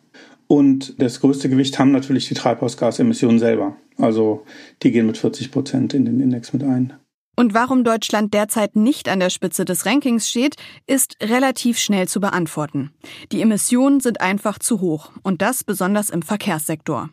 Und 0.47 0.99
das 1.01 1.19
größte 1.19 1.49
Gewicht 1.49 1.77
haben 1.77 1.91
natürlich 1.91 2.27
die 2.27 2.33
Treibhausgasemissionen 2.33 3.39
selber. 3.39 3.75
Also 3.97 4.45
die 4.81 4.91
gehen 4.91 5.05
mit 5.05 5.17
40 5.17 5.51
Prozent 5.51 5.93
in 5.93 6.05
den 6.05 6.19
Index 6.19 6.53
mit 6.53 6.63
ein. 6.63 6.93
Und 7.39 7.53
warum 7.53 7.86
Deutschland 7.86 8.34
derzeit 8.34 8.75
nicht 8.75 9.08
an 9.08 9.22
der 9.22 9.29
Spitze 9.29 9.63
des 9.63 9.86
Rankings 9.86 10.27
steht, 10.27 10.58
ist 10.88 11.15
relativ 11.24 11.79
schnell 11.79 12.05
zu 12.05 12.19
beantworten. 12.19 12.91
Die 13.31 13.41
Emissionen 13.41 14.01
sind 14.01 14.19
einfach 14.19 14.60
zu 14.60 14.81
hoch 14.81 15.13
und 15.24 15.41
das 15.41 15.63
besonders 15.63 16.10
im 16.10 16.22
Verkehrssektor. 16.22 17.12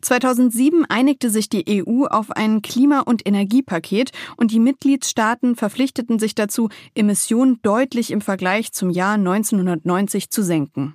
2007 0.00 0.86
einigte 0.86 1.28
sich 1.28 1.50
die 1.50 1.84
EU 1.86 2.06
auf 2.06 2.30
ein 2.30 2.62
Klima- 2.62 3.00
und 3.00 3.26
Energiepaket 3.28 4.12
und 4.38 4.50
die 4.50 4.60
Mitgliedstaaten 4.60 5.56
verpflichteten 5.56 6.18
sich 6.18 6.34
dazu, 6.34 6.70
Emissionen 6.94 7.60
deutlich 7.60 8.12
im 8.12 8.22
Vergleich 8.22 8.72
zum 8.72 8.88
Jahr 8.88 9.16
1990 9.16 10.30
zu 10.30 10.42
senken. 10.42 10.94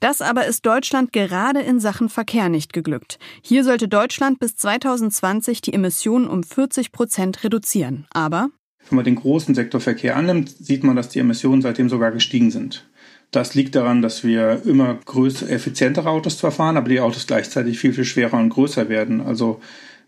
Das 0.00 0.20
aber 0.20 0.46
ist 0.46 0.64
Deutschland 0.66 1.12
gerade 1.12 1.60
in 1.60 1.80
Sachen 1.80 2.08
Verkehr 2.08 2.48
nicht 2.48 2.72
geglückt. 2.72 3.18
Hier 3.42 3.64
sollte 3.64 3.88
Deutschland 3.88 4.40
bis 4.40 4.56
2020 4.56 5.60
die 5.60 5.74
Emissionen 5.74 6.26
um 6.26 6.42
40 6.42 6.92
Prozent 6.92 7.44
reduzieren. 7.44 8.06
Aber 8.12 8.50
wenn 8.88 8.96
man 8.96 9.04
den 9.04 9.16
großen 9.16 9.54
Sektor 9.54 9.80
Verkehr 9.80 10.16
annimmt, 10.16 10.48
sieht 10.50 10.84
man, 10.84 10.96
dass 10.96 11.08
die 11.08 11.20
Emissionen 11.20 11.62
seitdem 11.62 11.88
sogar 11.88 12.10
gestiegen 12.10 12.50
sind. 12.50 12.88
Das 13.30 13.54
liegt 13.54 13.74
daran, 13.74 14.02
dass 14.02 14.24
wir 14.24 14.62
immer 14.66 14.98
größere, 15.06 15.50
effizientere 15.50 16.10
Autos 16.10 16.38
zwar 16.38 16.50
fahren, 16.50 16.76
aber 16.76 16.88
die 16.88 17.00
Autos 17.00 17.26
gleichzeitig 17.26 17.78
viel, 17.78 17.94
viel 17.94 18.04
schwerer 18.04 18.38
und 18.38 18.50
größer 18.50 18.88
werden. 18.88 19.20
Also 19.20 19.60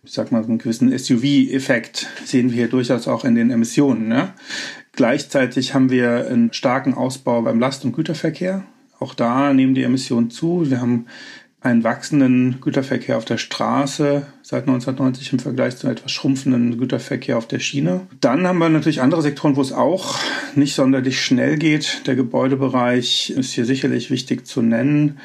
ich 0.02 0.12
sag 0.12 0.30
mal, 0.30 0.44
einen 0.44 0.58
gewissen 0.58 0.96
SUV-Effekt 0.96 2.06
sehen 2.26 2.50
wir 2.50 2.56
hier 2.56 2.68
durchaus 2.68 3.08
auch 3.08 3.24
in 3.24 3.34
den 3.34 3.50
Emissionen. 3.50 4.08
Ne? 4.08 4.34
Gleichzeitig 4.92 5.72
haben 5.72 5.90
wir 5.90 6.28
einen 6.28 6.52
starken 6.52 6.92
Ausbau 6.92 7.40
beim 7.42 7.58
Last- 7.58 7.84
und 7.86 7.92
Güterverkehr. 7.92 8.64
Auch 9.04 9.12
da 9.12 9.52
nehmen 9.52 9.74
die 9.74 9.82
Emissionen 9.82 10.30
zu. 10.30 10.70
Wir 10.70 10.80
haben 10.80 11.04
einen 11.60 11.84
wachsenden 11.84 12.62
Güterverkehr 12.62 13.18
auf 13.18 13.26
der 13.26 13.36
Straße 13.36 14.26
seit 14.40 14.62
1990 14.62 15.34
im 15.34 15.38
Vergleich 15.40 15.76
zu 15.76 15.88
etwas 15.88 16.10
schrumpfenden 16.10 16.78
Güterverkehr 16.78 17.36
auf 17.36 17.46
der 17.46 17.58
Schiene. 17.58 18.06
Dann 18.22 18.46
haben 18.46 18.60
wir 18.60 18.70
natürlich 18.70 19.02
andere 19.02 19.20
Sektoren, 19.20 19.56
wo 19.56 19.60
es 19.60 19.72
auch 19.72 20.18
nicht 20.54 20.74
sonderlich 20.74 21.20
schnell 21.20 21.58
geht. 21.58 22.06
Der 22.06 22.14
Gebäudebereich 22.14 23.28
ist 23.36 23.52
hier 23.52 23.66
sicherlich 23.66 24.10
wichtig 24.10 24.46
zu 24.46 24.62
nennen. 24.62 25.18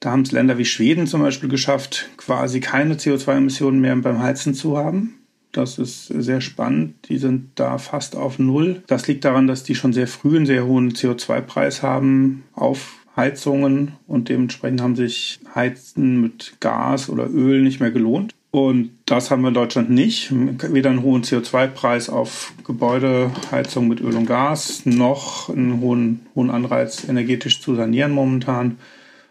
Da 0.00 0.10
haben 0.10 0.22
es 0.22 0.32
Länder 0.32 0.58
wie 0.58 0.64
Schweden 0.64 1.06
zum 1.06 1.22
Beispiel 1.22 1.48
geschafft, 1.48 2.08
quasi 2.16 2.58
keine 2.58 2.94
CO2-Emissionen 2.94 3.80
mehr 3.80 3.94
beim 3.94 4.20
Heizen 4.20 4.54
zu 4.54 4.76
haben. 4.76 5.20
Das 5.52 5.78
ist 5.78 6.06
sehr 6.06 6.40
spannend. 6.40 7.08
Die 7.08 7.18
sind 7.18 7.50
da 7.56 7.78
fast 7.78 8.16
auf 8.16 8.40
Null. 8.40 8.82
Das 8.88 9.06
liegt 9.06 9.24
daran, 9.24 9.46
dass 9.46 9.62
die 9.62 9.74
schon 9.76 9.92
sehr 9.92 10.06
früh 10.06 10.36
einen 10.36 10.46
sehr 10.46 10.66
hohen 10.66 10.92
CO2-Preis 10.92 11.82
haben 11.82 12.44
auf 12.54 12.99
Heizungen 13.16 13.92
und 14.06 14.28
dementsprechend 14.28 14.80
haben 14.80 14.96
sich 14.96 15.40
Heizen 15.54 16.20
mit 16.20 16.56
Gas 16.60 17.08
oder 17.08 17.28
Öl 17.28 17.62
nicht 17.62 17.80
mehr 17.80 17.90
gelohnt. 17.90 18.34
Und 18.52 18.90
das 19.06 19.30
haben 19.30 19.42
wir 19.42 19.48
in 19.48 19.54
Deutschland 19.54 19.90
nicht. 19.90 20.32
Weder 20.32 20.90
einen 20.90 21.02
hohen 21.02 21.22
CO2-Preis 21.22 22.08
auf 22.08 22.52
Gebäudeheizung 22.64 23.86
mit 23.86 24.00
Öl 24.00 24.16
und 24.16 24.26
Gas, 24.26 24.86
noch 24.86 25.48
einen 25.48 25.80
hohen, 25.80 26.26
hohen 26.34 26.50
Anreiz, 26.50 27.08
energetisch 27.08 27.60
zu 27.60 27.76
sanieren 27.76 28.10
momentan. 28.10 28.78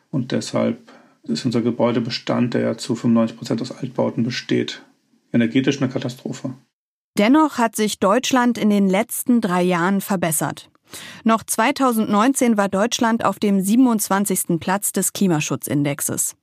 Und 0.10 0.32
deshalb 0.32 0.80
ist 1.24 1.46
unser 1.46 1.62
Gebäudebestand, 1.62 2.54
der 2.54 2.62
ja 2.62 2.78
zu 2.78 2.96
95 2.96 3.38
Prozent 3.38 3.62
aus 3.62 3.72
Altbauten 3.72 4.24
besteht, 4.24 4.84
energetisch 5.34 5.82
eine 5.82 5.92
Katastrophe. 5.92 6.54
Dennoch 7.18 7.58
hat 7.58 7.76
sich 7.76 8.00
Deutschland 8.00 8.58
in 8.58 8.70
den 8.70 8.88
letzten 8.88 9.42
drei 9.42 9.62
Jahren 9.62 10.00
verbessert. 10.00 10.70
Noch 11.24 11.44
2019 11.44 12.58
war 12.58 12.70
Deutschland 12.70 13.26
auf 13.26 13.40
dem 13.40 13.62
27. 13.62 14.60
Platz 14.60 14.92
des 14.92 15.14
Klimaschutzindexes. 15.14 16.36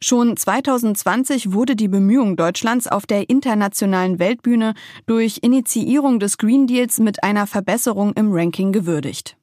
Schon 0.00 0.36
2020 0.36 1.52
wurde 1.52 1.76
die 1.76 1.88
Bemühung 1.88 2.36
Deutschlands 2.36 2.86
auf 2.88 3.06
der 3.06 3.30
internationalen 3.30 4.18
Weltbühne 4.18 4.74
durch 5.06 5.38
Initiierung 5.42 6.18
des 6.18 6.38
Green 6.38 6.66
Deals 6.66 6.98
mit 6.98 7.22
einer 7.22 7.46
Verbesserung 7.46 8.12
im 8.14 8.32
Ranking 8.32 8.72
gewürdigt. 8.72 9.36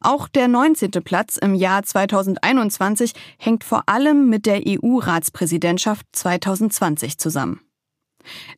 Auch 0.00 0.28
der 0.28 0.48
19. 0.48 0.90
Platz 1.04 1.36
im 1.36 1.54
Jahr 1.54 1.82
2021 1.82 3.12
hängt 3.38 3.62
vor 3.62 3.82
allem 3.86 4.28
mit 4.28 4.46
der 4.46 4.62
EU-Ratspräsidentschaft 4.66 6.06
2020 6.12 7.18
zusammen. 7.18 7.60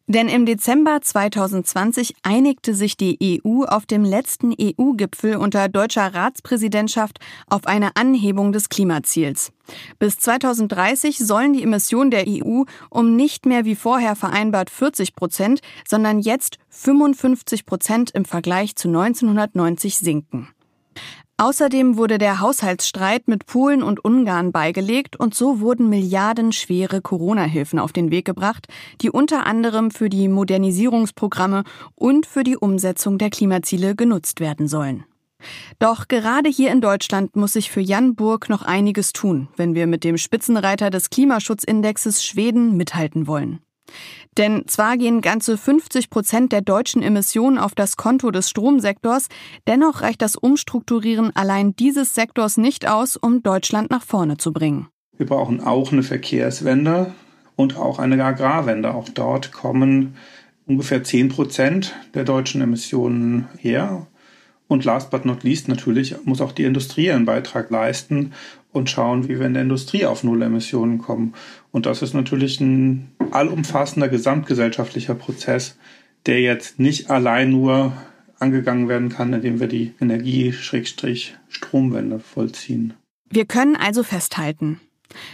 Denn 0.06 0.28
im 0.28 0.46
Dezember 0.46 1.00
2020 1.00 2.14
einigte 2.22 2.74
sich 2.74 2.96
die 2.96 3.40
EU 3.44 3.64
auf 3.64 3.86
dem 3.86 4.04
letzten 4.04 4.54
EU-Gipfel 4.60 5.36
unter 5.36 5.68
deutscher 5.68 6.14
Ratspräsidentschaft 6.14 7.18
auf 7.48 7.66
eine 7.66 7.96
Anhebung 7.96 8.52
des 8.52 8.68
Klimaziels. 8.68 9.52
Bis 9.98 10.18
2030 10.18 11.18
sollen 11.18 11.52
die 11.52 11.62
Emissionen 11.62 12.10
der 12.10 12.24
EU 12.26 12.64
um 12.90 13.16
nicht 13.16 13.46
mehr 13.46 13.64
wie 13.64 13.76
vorher 13.76 14.16
vereinbart 14.16 14.70
40 14.70 15.14
Prozent, 15.14 15.60
sondern 15.88 16.18
jetzt 16.18 16.58
55 16.70 17.64
Prozent 17.64 18.10
im 18.10 18.24
Vergleich 18.24 18.76
zu 18.76 18.88
1990 18.88 19.98
sinken. 19.98 20.48
Außerdem 21.38 21.96
wurde 21.96 22.18
der 22.18 22.40
Haushaltsstreit 22.40 23.26
mit 23.26 23.46
Polen 23.46 23.82
und 23.82 24.04
Ungarn 24.04 24.52
beigelegt 24.52 25.18
und 25.18 25.34
so 25.34 25.60
wurden 25.60 25.88
milliardenschwere 25.88 27.00
Corona-Hilfen 27.00 27.78
auf 27.78 27.92
den 27.92 28.10
Weg 28.10 28.24
gebracht, 28.24 28.68
die 29.00 29.10
unter 29.10 29.46
anderem 29.46 29.90
für 29.90 30.08
die 30.08 30.28
Modernisierungsprogramme 30.28 31.64
und 31.94 32.26
für 32.26 32.44
die 32.44 32.56
Umsetzung 32.56 33.18
der 33.18 33.30
Klimaziele 33.30 33.96
genutzt 33.96 34.40
werden 34.40 34.68
sollen. 34.68 35.04
Doch 35.78 36.06
gerade 36.06 36.48
hier 36.48 36.70
in 36.70 36.80
Deutschland 36.80 37.34
muss 37.34 37.54
sich 37.54 37.70
für 37.70 37.80
Jan 37.80 38.14
Burg 38.14 38.48
noch 38.48 38.62
einiges 38.62 39.12
tun, 39.12 39.48
wenn 39.56 39.74
wir 39.74 39.86
mit 39.86 40.04
dem 40.04 40.18
Spitzenreiter 40.18 40.90
des 40.90 41.10
Klimaschutzindexes 41.10 42.24
Schweden 42.24 42.76
mithalten 42.76 43.26
wollen. 43.26 43.60
Denn 44.38 44.64
zwar 44.66 44.96
gehen 44.96 45.20
ganze 45.20 45.58
50 45.58 46.08
Prozent 46.08 46.52
der 46.52 46.62
deutschen 46.62 47.02
Emissionen 47.02 47.58
auf 47.58 47.74
das 47.74 47.96
Konto 47.96 48.30
des 48.30 48.48
Stromsektors, 48.48 49.28
dennoch 49.66 50.00
reicht 50.00 50.22
das 50.22 50.36
Umstrukturieren 50.36 51.34
allein 51.34 51.76
dieses 51.76 52.14
Sektors 52.14 52.56
nicht 52.56 52.88
aus, 52.88 53.16
um 53.16 53.42
Deutschland 53.42 53.90
nach 53.90 54.02
vorne 54.02 54.38
zu 54.38 54.52
bringen. 54.52 54.88
Wir 55.16 55.26
brauchen 55.26 55.60
auch 55.60 55.92
eine 55.92 56.02
Verkehrswende 56.02 57.12
und 57.56 57.76
auch 57.76 57.98
eine 57.98 58.22
Agrarwende. 58.24 58.94
Auch 58.94 59.08
dort 59.08 59.52
kommen 59.52 60.16
ungefähr 60.66 61.04
10 61.04 61.28
Prozent 61.28 61.94
der 62.14 62.24
deutschen 62.24 62.62
Emissionen 62.62 63.48
her. 63.58 64.06
Und 64.68 64.86
last 64.86 65.10
but 65.10 65.26
not 65.26 65.42
least 65.42 65.68
natürlich 65.68 66.14
muss 66.24 66.40
auch 66.40 66.52
die 66.52 66.64
Industrie 66.64 67.10
einen 67.10 67.26
Beitrag 67.26 67.70
leisten 67.70 68.32
und 68.72 68.88
schauen, 68.88 69.28
wie 69.28 69.38
wir 69.38 69.46
in 69.46 69.52
der 69.52 69.64
Industrie 69.64 70.06
auf 70.06 70.24
Null-Emissionen 70.24 70.96
kommen. 70.96 71.34
Und 71.72 71.86
das 71.86 72.02
ist 72.02 72.14
natürlich 72.14 72.60
ein 72.60 73.10
allumfassender 73.32 74.08
gesamtgesellschaftlicher 74.08 75.14
Prozess, 75.14 75.78
der 76.26 76.40
jetzt 76.40 76.78
nicht 76.78 77.10
allein 77.10 77.50
nur 77.50 77.92
angegangen 78.38 78.88
werden 78.88 79.08
kann, 79.08 79.32
indem 79.32 79.58
wir 79.58 79.66
die 79.68 79.94
Energie-Stromwende 80.00 82.20
vollziehen. 82.20 82.92
Wir 83.30 83.46
können 83.46 83.76
also 83.76 84.02
festhalten, 84.02 84.80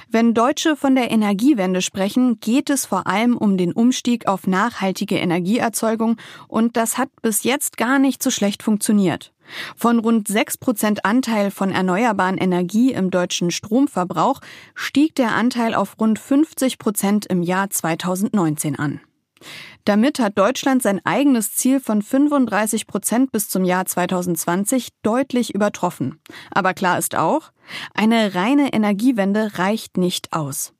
wenn 0.08 0.34
Deutsche 0.34 0.76
von 0.76 0.94
der 0.94 1.10
Energiewende 1.10 1.82
sprechen, 1.82 2.40
geht 2.40 2.70
es 2.70 2.86
vor 2.86 3.06
allem 3.06 3.36
um 3.36 3.56
den 3.56 3.72
Umstieg 3.72 4.26
auf 4.26 4.46
nachhaltige 4.46 5.16
Energieerzeugung 5.16 6.16
und 6.46 6.76
das 6.76 6.98
hat 6.98 7.10
bis 7.22 7.42
jetzt 7.44 7.76
gar 7.76 7.98
nicht 7.98 8.22
so 8.22 8.30
schlecht 8.30 8.62
funktioniert. 8.62 9.32
Von 9.76 9.98
rund 9.98 10.28
6 10.28 10.58
Prozent 10.58 11.04
Anteil 11.04 11.50
von 11.50 11.70
erneuerbaren 11.70 12.38
Energie 12.38 12.92
im 12.92 13.10
deutschen 13.10 13.50
Stromverbrauch 13.50 14.40
stieg 14.74 15.14
der 15.14 15.34
Anteil 15.34 15.74
auf 15.74 15.98
rund 15.98 16.18
50 16.18 16.78
Prozent 16.78 17.26
im 17.26 17.42
Jahr 17.42 17.70
2019 17.70 18.78
an. 18.78 19.00
Damit 19.84 20.18
hat 20.18 20.38
Deutschland 20.38 20.82
sein 20.82 21.00
eigenes 21.04 21.54
Ziel 21.54 21.80
von 21.80 22.02
35 22.02 22.86
Prozent 22.86 23.32
bis 23.32 23.48
zum 23.48 23.64
Jahr 23.64 23.86
2020 23.86 24.88
deutlich 25.02 25.54
übertroffen. 25.54 26.20
Aber 26.50 26.74
klar 26.74 26.98
ist 26.98 27.16
auch, 27.16 27.52
eine 27.94 28.34
reine 28.34 28.72
Energiewende 28.72 29.58
reicht 29.58 29.96
nicht 29.96 30.32
aus. 30.32 30.72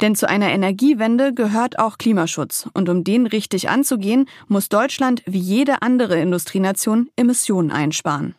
Denn 0.00 0.14
zu 0.14 0.28
einer 0.28 0.50
Energiewende 0.50 1.32
gehört 1.32 1.78
auch 1.78 1.98
Klimaschutz. 1.98 2.68
Und 2.74 2.88
um 2.88 3.04
den 3.04 3.26
richtig 3.26 3.68
anzugehen, 3.68 4.28
muss 4.48 4.68
Deutschland 4.68 5.22
wie 5.26 5.38
jede 5.38 5.82
andere 5.82 6.18
Industrienation 6.18 7.08
Emissionen 7.16 7.70
einsparen. 7.70 8.34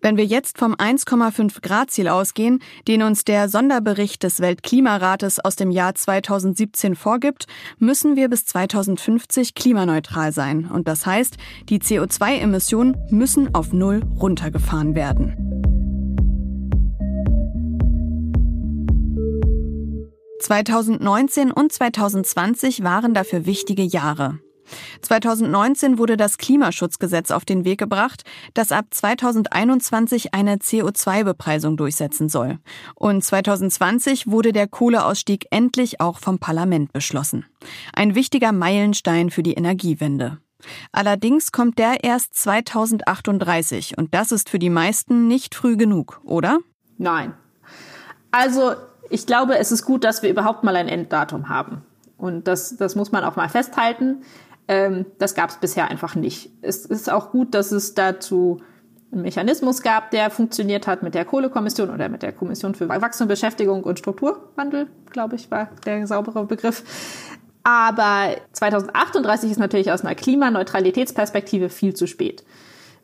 Wenn 0.00 0.16
wir 0.16 0.24
jetzt 0.24 0.58
vom 0.58 0.74
1,5 0.74 1.60
Grad 1.62 1.90
Ziel 1.90 2.08
ausgehen, 2.08 2.60
den 2.88 3.02
uns 3.02 3.24
der 3.24 3.48
Sonderbericht 3.48 4.22
des 4.22 4.40
Weltklimarates 4.40 5.40
aus 5.40 5.56
dem 5.56 5.70
Jahr 5.70 5.94
2017 5.94 6.94
vorgibt, 6.94 7.46
müssen 7.78 8.16
wir 8.16 8.28
bis 8.28 8.46
2050 8.46 9.54
klimaneutral 9.54 10.32
sein. 10.32 10.66
Und 10.66 10.88
das 10.88 11.06
heißt, 11.06 11.36
die 11.68 11.80
CO2-Emissionen 11.80 12.96
müssen 13.10 13.54
auf 13.54 13.72
Null 13.72 14.02
runtergefahren 14.20 14.94
werden. 14.94 15.54
2019 20.44 21.52
und 21.52 21.72
2020 21.72 22.82
waren 22.82 23.14
dafür 23.14 23.46
wichtige 23.46 23.82
Jahre. 23.82 24.40
2019 25.02 25.98
wurde 25.98 26.16
das 26.16 26.38
Klimaschutzgesetz 26.38 27.30
auf 27.30 27.44
den 27.44 27.64
Weg 27.64 27.78
gebracht, 27.78 28.24
das 28.54 28.72
ab 28.72 28.86
2021 28.90 30.34
eine 30.34 30.56
CO2-Bepreisung 30.56 31.76
durchsetzen 31.76 32.28
soll. 32.28 32.58
Und 32.94 33.22
2020 33.22 34.26
wurde 34.26 34.52
der 34.52 34.68
Kohleausstieg 34.68 35.46
endlich 35.50 36.00
auch 36.00 36.18
vom 36.18 36.38
Parlament 36.38 36.92
beschlossen. 36.92 37.46
Ein 37.92 38.14
wichtiger 38.14 38.52
Meilenstein 38.52 39.30
für 39.30 39.42
die 39.42 39.54
Energiewende. 39.54 40.38
Allerdings 40.92 41.52
kommt 41.52 41.78
der 41.78 42.04
erst 42.04 42.34
2038 42.36 43.98
und 43.98 44.14
das 44.14 44.32
ist 44.32 44.48
für 44.48 44.58
die 44.58 44.70
meisten 44.70 45.28
nicht 45.28 45.54
früh 45.54 45.76
genug, 45.76 46.20
oder? 46.24 46.58
Nein. 46.96 47.34
Also 48.30 48.74
ich 49.10 49.26
glaube, 49.26 49.58
es 49.58 49.72
ist 49.72 49.84
gut, 49.84 50.04
dass 50.04 50.22
wir 50.22 50.30
überhaupt 50.30 50.64
mal 50.64 50.76
ein 50.76 50.88
Enddatum 50.88 51.48
haben. 51.48 51.82
Und 52.16 52.48
das, 52.48 52.76
das 52.76 52.94
muss 52.94 53.12
man 53.12 53.24
auch 53.24 53.36
mal 53.36 53.48
festhalten. 53.48 54.22
Ähm, 54.68 55.06
das 55.18 55.34
gab 55.34 55.50
es 55.50 55.56
bisher 55.56 55.90
einfach 55.90 56.14
nicht. 56.14 56.50
Es 56.62 56.86
ist 56.86 57.10
auch 57.10 57.30
gut, 57.30 57.54
dass 57.54 57.72
es 57.72 57.94
dazu 57.94 58.60
einen 59.12 59.22
Mechanismus 59.22 59.82
gab, 59.82 60.10
der 60.10 60.30
funktioniert 60.30 60.86
hat 60.86 61.02
mit 61.02 61.14
der 61.14 61.24
Kohlekommission 61.24 61.90
oder 61.90 62.08
mit 62.08 62.22
der 62.22 62.32
Kommission 62.32 62.74
für 62.74 62.88
Wachstum, 62.88 63.28
Beschäftigung 63.28 63.84
und 63.84 63.98
Strukturwandel, 63.98 64.88
glaube 65.10 65.36
ich, 65.36 65.50
war 65.50 65.68
der 65.86 66.06
saubere 66.06 66.44
Begriff. 66.44 66.82
Aber 67.62 68.36
2038 68.52 69.50
ist 69.50 69.58
natürlich 69.58 69.90
aus 69.90 70.02
einer 70.02 70.14
Klimaneutralitätsperspektive 70.14 71.70
viel 71.70 71.94
zu 71.94 72.06
spät. 72.06 72.44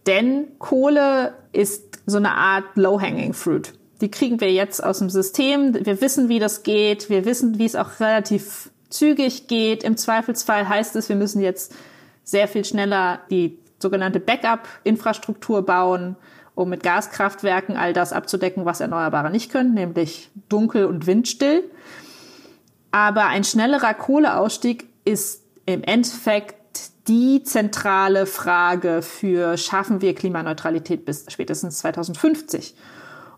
Denn 0.07 0.49
Kohle 0.59 1.35
ist 1.53 2.01
so 2.07 2.19
eine 2.19 2.33
Art 2.33 2.65
low-hanging 2.75 3.33
fruit. 3.33 3.73
Die 4.01 4.11
kriegen 4.11 4.41
wir 4.41 4.53
jetzt 4.53 4.83
aus 4.83 4.99
dem 4.99 5.11
System. 5.11 5.75
Wir 5.85 6.01
wissen, 6.01 6.29
wie 6.29 6.39
das 6.39 6.63
geht. 6.63 7.11
Wir 7.11 7.25
wissen, 7.25 7.59
wie 7.59 7.67
es 7.67 7.77
auch 7.77 8.01
relativ 8.01 8.71
zügig 8.91 9.49
geht. 9.49 9.83
Im 9.83 9.97
Zweifelsfall 9.97 10.69
heißt 10.69 10.97
es, 10.97 11.09
wir 11.09 11.17
müssen 11.17 11.41
jetzt 11.41 11.75
sehr 12.25 12.49
viel 12.49 12.65
schneller 12.65 13.21
die 13.31 13.59
sogenannte 13.79 14.21
Backup-Infrastruktur 14.21 15.65
bauen, 15.65 16.17
um 16.55 16.69
mit 16.69 16.83
Gaskraftwerken 16.83 17.77
all 17.77 17.93
das 17.93 18.13
abzudecken, 18.13 18.67
was 18.67 18.81
Erneuerbare 18.81 19.31
nicht 19.31 19.51
können, 19.51 19.73
nämlich 19.73 20.31
dunkel 20.49 20.85
und 20.85 21.07
windstill. 21.07 21.65
Aber 22.91 23.27
ein 23.27 23.45
schnellerer 23.45 23.95
Kohleausstieg 23.95 24.87
ist 25.05 25.43
im 25.65 25.83
Endeffekt 25.83 26.57
die 27.09 27.43
zentrale 27.43 28.27
Frage 28.27 29.03
für 29.03 29.57
schaffen 29.57 30.01
wir 30.01 30.15
Klimaneutralität 30.15 31.05
bis 31.05 31.25
spätestens 31.29 31.79
2050. 31.79 32.75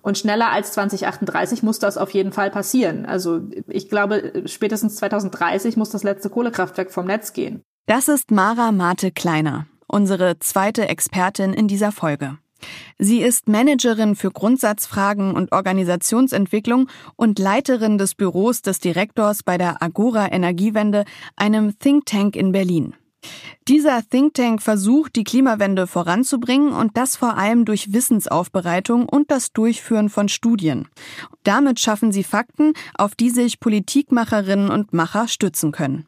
Und 0.03 0.19
schneller 0.19 0.51
als 0.51 0.73
2038 0.73 1.63
muss 1.63 1.79
das 1.79 1.97
auf 1.97 2.11
jeden 2.11 2.33
Fall 2.33 2.51
passieren. 2.51 3.07
Also 3.07 3.41
ich 3.69 3.89
glaube, 3.89 4.43
spätestens 4.47 4.97
2030 4.97 5.77
muss 5.77 5.91
das 5.91 6.03
letzte 6.03 6.29
Kohlekraftwerk 6.29 6.91
vom 6.91 7.07
Netz 7.07 7.33
gehen. 7.33 7.63
Das 7.87 8.09
ist 8.09 8.31
Mara 8.31 8.73
Mate 8.73 9.13
Kleiner, 9.13 9.67
unsere 9.87 10.39
zweite 10.41 10.89
Expertin 10.89 11.53
in 11.53 11.69
dieser 11.69 11.93
Folge. 11.93 12.39
Sie 12.99 13.21
ist 13.23 13.49
Managerin 13.49 14.15
für 14.15 14.31
Grundsatzfragen 14.31 15.35
und 15.35 15.53
Organisationsentwicklung 15.53 16.89
und 17.17 17.39
Leiterin 17.39 17.99
des 17.99 18.15
Büros 18.15 18.63
des 18.63 18.79
Direktors 18.79 19.43
bei 19.43 19.59
der 19.59 19.83
Agora 19.83 20.31
Energiewende, 20.31 21.05
einem 21.37 21.79
Think 21.79 22.07
Tank 22.07 22.37
in 22.37 22.53
Berlin. 22.53 22.95
Dieser 23.69 24.03
Think 24.09 24.35
Tank 24.35 24.61
versucht, 24.61 25.15
die 25.17 25.25
Klimawende 25.25 25.87
voranzubringen 25.87 26.73
und 26.73 26.97
das 26.97 27.17
vor 27.17 27.37
allem 27.37 27.65
durch 27.65 27.93
Wissensaufbereitung 27.93 29.09
und 29.09 29.31
das 29.31 29.53
Durchführen 29.53 30.09
von 30.09 30.29
Studien. 30.29 30.89
Damit 31.45 31.79
schaffen 31.79 32.13
sie 32.13 32.25
Fakten, 32.25 32.73
auf 32.95 33.15
die 33.15 33.31
sich 33.31 33.61
Politikmacherinnen 33.61 34.71
und 34.71 34.93
Macher 34.93 35.29
stützen 35.29 35.73
können. 35.73 36.07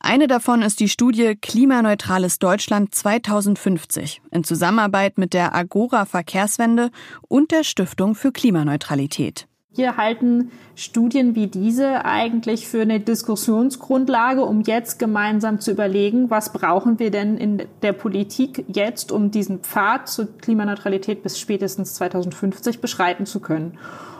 Eine 0.00 0.26
davon 0.26 0.62
ist 0.62 0.80
die 0.80 0.88
Studie 0.88 1.34
Klimaneutrales 1.40 2.38
Deutschland 2.38 2.94
2050 2.94 4.20
in 4.30 4.44
Zusammenarbeit 4.44 5.18
mit 5.18 5.32
der 5.32 5.54
Agora 5.54 6.04
Verkehrswende 6.04 6.90
und 7.28 7.50
der 7.52 7.64
Stiftung 7.64 8.14
für 8.14 8.32
Klimaneutralität. 8.32 9.46
Wir 9.74 9.96
halten 9.96 10.50
Studien 10.74 11.34
wie 11.34 11.46
diese 11.46 12.04
eigentlich 12.04 12.68
für 12.68 12.82
eine 12.82 13.00
Diskussionsgrundlage, 13.00 14.42
um 14.44 14.60
jetzt 14.60 14.98
gemeinsam 14.98 15.60
zu 15.60 15.70
überlegen, 15.70 16.28
was 16.28 16.52
brauchen 16.52 16.98
wir 16.98 17.10
denn 17.10 17.38
in 17.38 17.62
der 17.80 17.94
Politik 17.94 18.66
jetzt, 18.68 19.10
um 19.12 19.30
diesen 19.30 19.60
Pfad 19.60 20.08
zur 20.08 20.36
Klimaneutralität 20.36 21.22
bis 21.22 21.40
spätestens 21.40 21.94
2050 21.94 22.82
beschreiten 22.82 23.24
zu 23.24 23.40
können. 23.40 23.78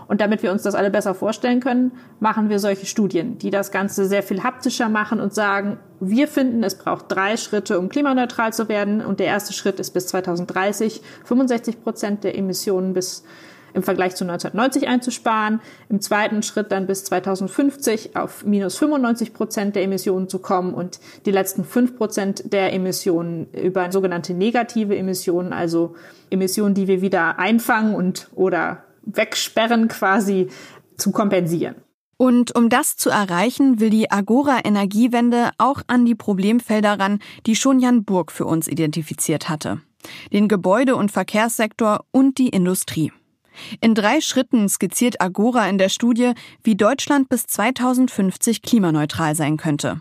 Und 0.09 0.23
damit 0.23 0.43
wir 0.43 0.53
uns 0.53 0.63
das 0.63 0.75
alle 0.75 0.91
besser 0.91 1.15
vorstellen 1.15 1.61
können, 1.61 1.93
machen 2.19 2.49
wir 2.49 2.59
solche 2.59 2.87
Studien, 2.87 3.37
die 3.37 3.51
das 3.51 3.71
Ganze 3.71 4.07
sehr 4.07 4.23
viel 4.23 4.43
haptischer 4.43 4.89
machen 4.89 5.21
und 5.21 5.35
sagen, 5.35 5.79
wir 6.01 6.29
finden, 6.29 6.65
es 6.65 6.79
braucht 6.79 7.07
drei 7.09 7.37
Schritte, 7.37 7.79
um 7.79 7.91
klimaneutral 7.91 8.55
zu 8.55 8.69
werden. 8.69 9.05
Und 9.05 9.21
der 9.21 9.27
erste 9.27 9.53
Schritt 9.53 9.81
ist 9.81 9.91
bis 9.93 10.07
2030 10.09 11.03
65 11.25 11.83
Prozent 11.83 12.25
der 12.25 12.37
Emissionen 12.37 12.95
bis 12.95 13.25
im 13.75 13.83
Vergleich 13.83 14.15
zu 14.17 14.25
1990 14.25 14.89
einzusparen, 14.89 15.61
im 15.89 16.01
zweiten 16.01 16.43
Schritt 16.43 16.73
dann 16.73 16.87
bis 16.87 17.05
2050 17.05 18.17
auf 18.17 18.45
minus 18.45 18.77
95 18.79 19.33
Prozent 19.35 19.77
der 19.77 19.83
Emissionen 19.83 20.29
zu 20.29 20.39
kommen 20.39 20.75
und 20.75 21.01
die 21.27 21.31
letzten 21.31 21.65
fünf 21.65 21.97
Prozent 21.97 22.53
der 22.53 22.73
Emissionen 22.73 23.47
über 23.53 23.91
sogenannte 23.93 24.35
negative 24.35 24.97
Emissionen, 24.97 25.53
also 25.53 25.95
Emissionen, 26.31 26.75
die 26.75 26.89
wir 26.89 27.03
wieder 27.03 27.39
einfangen 27.39 27.95
und 27.95 28.29
oder 28.35 28.85
wegsperren 29.05 29.89
quasi 29.89 30.49
zu 30.97 31.13
kompensieren. 31.13 31.77
Und 32.17 32.55
um 32.55 32.69
das 32.69 32.97
zu 32.97 33.11
erreichen, 33.11 33.81
will 33.81 33.91
die 33.91 34.11
Agora 34.11 34.61
Energiewende 34.65 35.51
auch 35.59 35.83
an 35.89 36.05
die 36.05 36.15
Problemfelder 36.15 37.01
ran, 37.01 37.19
die 37.47 37.57
schon 37.57 37.81
Jan 37.81 38.05
Burg 38.05 38.31
für 38.31 38.47
uns 38.47 38.69
identifiziert 38.69 39.49
hatte. 39.49 39.81
Den 40.33 40.47
Gebäude- 40.47 40.95
und 40.95 41.11
Verkehrssektor 41.11 42.05
und 42.13 42.39
die 42.39 42.49
Industrie. 42.49 43.13
In 43.81 43.95
drei 43.95 44.21
Schritten 44.21 44.69
skizziert 44.69 45.21
Agora 45.21 45.69
in 45.69 45.79
der 45.79 45.89
Studie, 45.89 46.33
wie 46.63 46.77
Deutschland 46.77 47.29
bis 47.29 47.47
2050 47.47 48.63
klimaneutral 48.63 49.35
sein 49.35 49.57
könnte. 49.57 50.01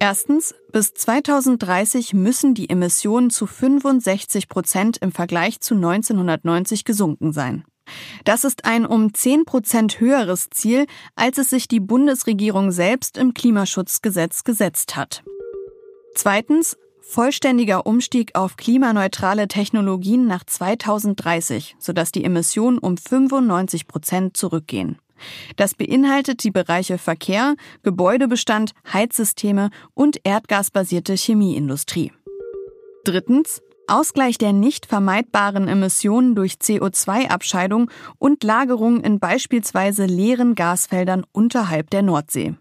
Erstens, 0.00 0.54
bis 0.72 0.92
2030 0.94 2.14
müssen 2.14 2.54
die 2.54 2.68
Emissionen 2.68 3.30
zu 3.30 3.46
65 3.46 4.48
Prozent 4.48 4.98
im 4.98 5.12
Vergleich 5.12 5.60
zu 5.60 5.74
1990 5.74 6.84
gesunken 6.84 7.32
sein. 7.32 7.64
Das 8.24 8.44
ist 8.44 8.64
ein 8.64 8.86
um 8.86 9.12
10 9.12 9.44
Prozent 9.44 10.00
höheres 10.00 10.50
Ziel, 10.50 10.86
als 11.14 11.38
es 11.38 11.50
sich 11.50 11.68
die 11.68 11.80
Bundesregierung 11.80 12.70
selbst 12.70 13.18
im 13.18 13.34
Klimaschutzgesetz 13.34 14.44
gesetzt 14.44 14.96
hat. 14.96 15.22
Zweitens, 16.14 16.76
Vollständiger 17.02 17.84
Umstieg 17.86 18.34
auf 18.34 18.56
klimaneutrale 18.56 19.48
Technologien 19.48 20.26
nach 20.26 20.44
2030, 20.44 21.76
sodass 21.78 22.12
die 22.12 22.24
Emissionen 22.24 22.78
um 22.78 22.96
95 22.96 23.86
Prozent 23.86 24.36
zurückgehen. 24.36 24.98
Das 25.56 25.74
beinhaltet 25.74 26.42
die 26.42 26.50
Bereiche 26.50 26.98
Verkehr, 26.98 27.54
Gebäudebestand, 27.82 28.72
Heizsysteme 28.92 29.70
und 29.94 30.20
erdgasbasierte 30.24 31.14
Chemieindustrie. 31.14 32.12
Drittens, 33.04 33.60
Ausgleich 33.88 34.38
der 34.38 34.52
nicht 34.52 34.86
vermeidbaren 34.86 35.68
Emissionen 35.68 36.34
durch 36.34 36.54
CO2-Abscheidung 36.54 37.90
und 38.18 38.44
Lagerung 38.44 39.00
in 39.00 39.18
beispielsweise 39.18 40.06
leeren 40.06 40.54
Gasfeldern 40.54 41.26
unterhalb 41.32 41.90
der 41.90 42.02
Nordsee. 42.02 42.54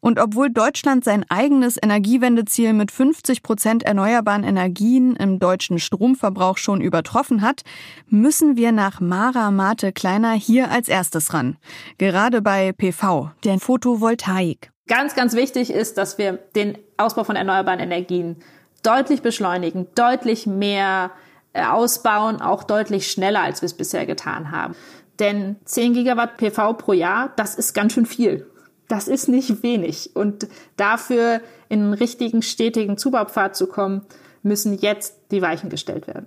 Und 0.00 0.18
obwohl 0.18 0.50
Deutschland 0.50 1.04
sein 1.04 1.24
eigenes 1.28 1.78
Energiewendeziel 1.80 2.72
mit 2.72 2.90
50 2.90 3.42
Prozent 3.42 3.82
erneuerbaren 3.82 4.44
Energien 4.44 5.16
im 5.16 5.38
deutschen 5.38 5.78
Stromverbrauch 5.78 6.58
schon 6.58 6.80
übertroffen 6.80 7.42
hat, 7.42 7.62
müssen 8.08 8.56
wir 8.56 8.72
nach 8.72 9.00
Mara 9.00 9.50
Mate 9.50 9.92
Kleiner 9.92 10.32
hier 10.32 10.70
als 10.70 10.88
erstes 10.88 11.34
ran. 11.34 11.56
Gerade 11.98 12.42
bei 12.42 12.72
PV, 12.72 13.30
der 13.44 13.58
Photovoltaik. 13.58 14.70
Ganz, 14.86 15.14
ganz 15.14 15.34
wichtig 15.34 15.70
ist, 15.70 15.98
dass 15.98 16.18
wir 16.18 16.32
den 16.56 16.76
Ausbau 16.96 17.24
von 17.24 17.36
erneuerbaren 17.36 17.78
Energien 17.78 18.36
deutlich 18.82 19.22
beschleunigen, 19.22 19.86
deutlich 19.94 20.46
mehr 20.46 21.12
äh, 21.52 21.64
ausbauen, 21.64 22.40
auch 22.40 22.64
deutlich 22.64 23.10
schneller, 23.10 23.42
als 23.42 23.62
wir 23.62 23.66
es 23.66 23.74
bisher 23.74 24.06
getan 24.06 24.50
haben. 24.50 24.74
Denn 25.18 25.56
10 25.64 25.94
Gigawatt 25.94 26.38
PV 26.38 26.72
pro 26.74 26.92
Jahr, 26.92 27.32
das 27.36 27.54
ist 27.54 27.74
ganz 27.74 27.92
schön 27.92 28.06
viel. 28.06 28.49
Das 28.90 29.06
ist 29.06 29.28
nicht 29.28 29.62
wenig. 29.62 30.10
Und 30.16 30.48
dafür 30.76 31.40
in 31.68 31.80
einen 31.80 31.94
richtigen, 31.94 32.42
stetigen 32.42 32.98
Zubaupfad 32.98 33.54
zu 33.54 33.68
kommen, 33.68 34.02
müssen 34.42 34.76
jetzt 34.76 35.14
die 35.30 35.40
Weichen 35.40 35.70
gestellt 35.70 36.08
werden. 36.08 36.26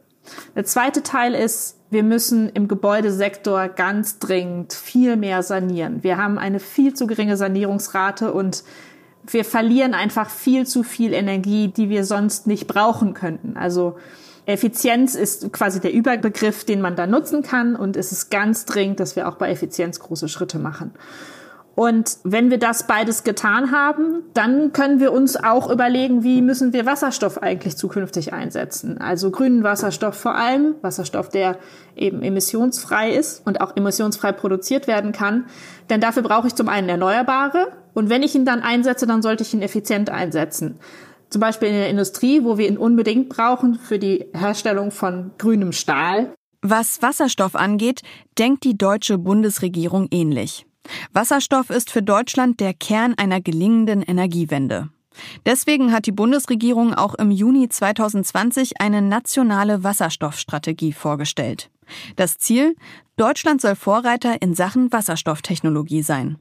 Der 0.55 0.63
zweite 0.63 1.03
Teil 1.03 1.35
ist, 1.35 1.77
wir 1.89 2.03
müssen 2.03 2.47
im 2.47 2.69
Gebäudesektor 2.69 3.67
ganz 3.67 4.17
dringend 4.17 4.71
viel 4.71 5.17
mehr 5.17 5.43
sanieren. 5.43 6.03
Wir 6.03 6.17
haben 6.17 6.37
eine 6.37 6.61
viel 6.61 6.93
zu 6.93 7.05
geringe 7.05 7.35
Sanierungsrate 7.35 8.31
und 8.31 8.63
wir 9.27 9.43
verlieren 9.43 9.93
einfach 9.93 10.29
viel 10.29 10.65
zu 10.65 10.83
viel 10.83 11.11
Energie, 11.11 11.67
die 11.67 11.89
wir 11.89 12.05
sonst 12.05 12.47
nicht 12.47 12.67
brauchen 12.67 13.13
könnten. 13.13 13.57
Also 13.57 13.97
Effizienz 14.45 15.15
ist 15.15 15.51
quasi 15.51 15.81
der 15.81 15.91
Überbegriff, 15.91 16.63
den 16.63 16.79
man 16.79 16.95
da 16.95 17.07
nutzen 17.07 17.43
kann 17.43 17.75
und 17.75 17.97
es 17.97 18.13
ist 18.13 18.31
ganz 18.31 18.63
dringend, 18.63 19.01
dass 19.01 19.17
wir 19.17 19.27
auch 19.27 19.35
bei 19.35 19.49
Effizienz 19.49 19.99
große 19.99 20.29
Schritte 20.29 20.59
machen. 20.59 20.93
Und 21.75 22.17
wenn 22.23 22.51
wir 22.51 22.59
das 22.59 22.85
beides 22.85 23.23
getan 23.23 23.71
haben, 23.71 24.21
dann 24.35 24.73
können 24.73 24.99
wir 24.99 25.11
uns 25.11 25.35
auch 25.35 25.71
überlegen, 25.71 26.23
wie 26.23 26.41
müssen 26.41 26.71
wir 26.71 26.85
Wasserstoff 26.85 27.41
eigentlich 27.41 27.77
zukünftig 27.77 28.31
einsetzen. 28.31 28.99
Also 28.99 29.31
grünen 29.31 29.63
Wasserstoff 29.63 30.15
vor 30.15 30.35
allem, 30.35 30.75
Wasserstoff, 30.81 31.29
der 31.29 31.57
eben 31.95 32.21
emissionsfrei 32.21 33.13
ist 33.13 33.45
und 33.47 33.59
auch 33.59 33.75
emissionsfrei 33.75 34.33
produziert 34.33 34.85
werden 34.85 35.13
kann. 35.13 35.45
Denn 35.89 35.99
dafür 35.99 36.21
brauche 36.21 36.47
ich 36.47 36.53
zum 36.53 36.69
einen 36.69 36.89
Erneuerbare. 36.89 37.71
Und 37.95 38.09
wenn 38.09 38.21
ich 38.21 38.35
ihn 38.35 38.45
dann 38.45 38.61
einsetze, 38.61 39.07
dann 39.07 39.23
sollte 39.23 39.41
ich 39.41 39.53
ihn 39.53 39.63
effizient 39.63 40.11
einsetzen. 40.11 40.79
Zum 41.29 41.39
Beispiel 41.39 41.69
in 41.69 41.75
der 41.75 41.89
Industrie, 41.89 42.43
wo 42.43 42.59
wir 42.59 42.67
ihn 42.67 42.77
unbedingt 42.77 43.29
brauchen 43.29 43.79
für 43.79 43.97
die 43.97 44.25
Herstellung 44.33 44.91
von 44.91 45.31
grünem 45.39 45.71
Stahl. 45.71 46.31
Was 46.61 47.01
Wasserstoff 47.01 47.55
angeht, 47.55 48.01
denkt 48.37 48.63
die 48.63 48.77
deutsche 48.77 49.17
Bundesregierung 49.17 50.07
ähnlich. 50.11 50.67
Wasserstoff 51.11 51.69
ist 51.69 51.89
für 51.89 52.03
Deutschland 52.03 52.59
der 52.59 52.73
Kern 52.73 53.13
einer 53.15 53.41
gelingenden 53.41 54.01
Energiewende. 54.01 54.89
Deswegen 55.45 55.91
hat 55.91 56.05
die 56.07 56.11
Bundesregierung 56.11 56.93
auch 56.93 57.13
im 57.15 57.31
Juni 57.31 57.69
2020 57.69 58.81
eine 58.81 59.01
nationale 59.01 59.83
Wasserstoffstrategie 59.83 60.93
vorgestellt. 60.93 61.69
Das 62.15 62.37
Ziel? 62.37 62.75
Deutschland 63.15 63.61
soll 63.61 63.75
Vorreiter 63.75 64.41
in 64.41 64.55
Sachen 64.55 64.91
Wasserstofftechnologie 64.91 66.01
sein. 66.01 66.37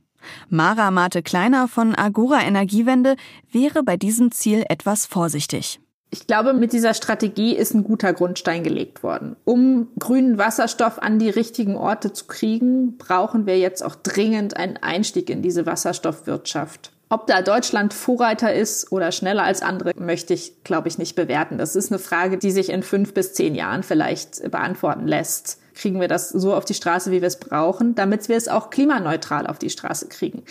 Mara 0.49 0.91
Mate 0.91 1.23
Kleiner 1.23 1.69
von 1.69 1.95
Agora 1.95 2.43
Energiewende 2.43 3.17
wäre 3.51 3.83
bei 3.83 3.97
diesem 3.97 4.31
Ziel 4.31 4.65
etwas 4.69 5.05
vorsichtig. 5.05 5.82
Ich 6.15 6.27
glaube, 6.27 6.53
mit 6.53 6.75
dieser 6.75 6.93
Strategie 6.93 7.57
ist 7.57 7.73
ein 7.73 7.85
guter 7.85 8.13
Grundstein 8.13 8.63
gelegt 8.63 9.03
worden. 9.03 9.35
Um 9.47 9.89
grünen 9.99 10.37
Wasserstoff 10.37 10.99
an 10.99 11.19
die 11.19 11.31
richtigen 11.31 11.75
Orte 11.75 12.13
zu 12.13 12.27
kriegen, 12.27 12.99
brauchen 12.99 13.47
wir 13.47 13.59
jetzt 13.59 13.83
auch 13.83 13.95
dringend 13.95 14.59
einen 14.59 14.77
Einstieg 14.77 15.31
in 15.31 15.41
diese 15.41 15.65
Wasserstoffwirtschaft. 15.65 16.93
Ob 17.09 17.27
da 17.27 17.41
Deutschland 17.41 17.95
Vorreiter 17.95 18.53
ist 18.53 18.93
oder 18.93 19.11
schneller 19.11 19.45
als 19.45 19.63
andere, 19.63 19.93
möchte 19.99 20.35
ich, 20.35 20.63
glaube 20.65 20.89
ich, 20.89 20.99
nicht 20.99 21.15
bewerten. 21.15 21.57
Das 21.57 21.77
ist 21.77 21.91
eine 21.91 21.99
Frage, 21.99 22.37
die 22.37 22.51
sich 22.51 22.69
in 22.69 22.83
fünf 22.83 23.15
bis 23.15 23.33
zehn 23.33 23.55
Jahren 23.55 23.83
vielleicht 23.83 24.51
beantworten 24.51 25.09
lässt. 25.09 25.61
Kriegen 25.75 25.99
wir 25.99 26.09
das 26.09 26.29
so 26.29 26.55
auf 26.55 26.67
die 26.67 26.75
Straße, 26.75 27.11
wie 27.11 27.23
wir 27.23 27.29
es 27.29 27.41
brauchen, 27.41 27.95
damit 27.95 28.29
wir 28.29 28.37
es 28.37 28.49
auch 28.49 28.69
klimaneutral 28.69 29.47
auf 29.47 29.59
die 29.59 29.71
Straße 29.71 30.09
kriegen. 30.09 30.43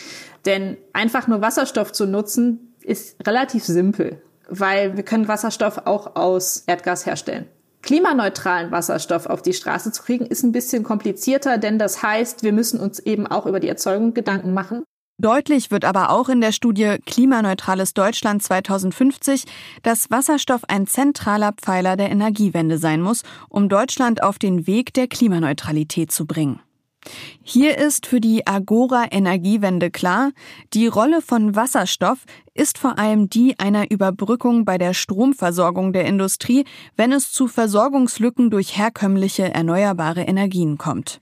Denn 0.48 0.78
einfach 0.92 1.28
nur 1.28 1.42
Wasserstoff 1.42 1.92
zu 1.92 2.08
nutzen, 2.08 2.74
ist 2.82 3.16
relativ 3.28 3.64
simpel 3.64 4.24
weil 4.52 4.96
wir 4.96 5.04
können 5.04 5.28
Wasserstoff 5.28 5.80
auch 5.86 6.16
aus 6.16 6.64
Erdgas 6.68 7.06
herstellen. 7.06 7.48
Klimaneutralen 7.82 8.72
Wasserstoff 8.72 9.26
auf 9.26 9.42
die 9.42 9.54
Straße 9.54 9.92
zu 9.92 10.04
kriegen, 10.04 10.26
ist 10.28 10.44
ein 10.44 10.52
bisschen 10.52 10.84
komplizierter, 10.84 11.58
denn 11.58 11.80
das 11.80 12.04
heißt, 12.04 12.44
wir 12.44 12.54
müssen 12.54 12.80
uns 12.80 13.00
eben 13.00 13.26
auch 13.26 13.48
über 13.48 13.60
die 13.60 13.70
Erzeugung 13.70 14.14
Gedanken 14.14 14.54
machen. 14.54 14.84
Deutlich 15.18 15.70
wird 15.70 15.86
aber 15.86 16.10
auch 16.10 16.30
in 16.30 16.42
der 16.42 16.52
Studie 16.52 16.98
Klimaneutrales 17.06 17.94
Deutschland 17.94 18.42
2050, 18.42 19.46
dass 19.84 20.10
Wasserstoff 20.10 20.62
ein 20.68 20.88
zentraler 20.88 21.54
Pfeiler 21.54 21.96
der 21.96 22.10
Energiewende 22.10 22.78
sein 22.78 23.02
muss, 23.02 23.22
um 23.48 23.70
Deutschland 23.70 24.24
auf 24.24 24.40
den 24.40 24.66
Weg 24.66 24.94
der 24.94 25.08
Klimaneutralität 25.08 26.12
zu 26.12 26.26
bringen. 26.26 26.60
Hier 27.44 27.78
ist 27.78 28.06
für 28.06 28.22
die 28.22 28.46
Agora 28.46 29.06
Energiewende 29.12 29.90
klar, 29.90 30.32
die 30.74 30.88
Rolle 30.88 31.22
von 31.22 31.56
Wasserstoff 31.56 32.20
ist 32.54 32.78
vor 32.78 33.00
allem 33.00 33.30
die 33.30 33.58
einer 33.60 33.90
Überbrückung 33.90 34.66
bei 34.66 34.78
der 34.78 34.94
Stromversorgung 34.94 35.94
der 35.94 36.06
Industrie, 36.06 36.66
wenn 36.96 37.12
es 37.12 37.32
zu 37.32 37.48
Versorgungslücken 37.48 38.50
durch 38.50 38.78
herkömmliche 38.78 39.54
erneuerbare 39.54 40.22
Energien 40.22 40.78
kommt. 40.78 41.22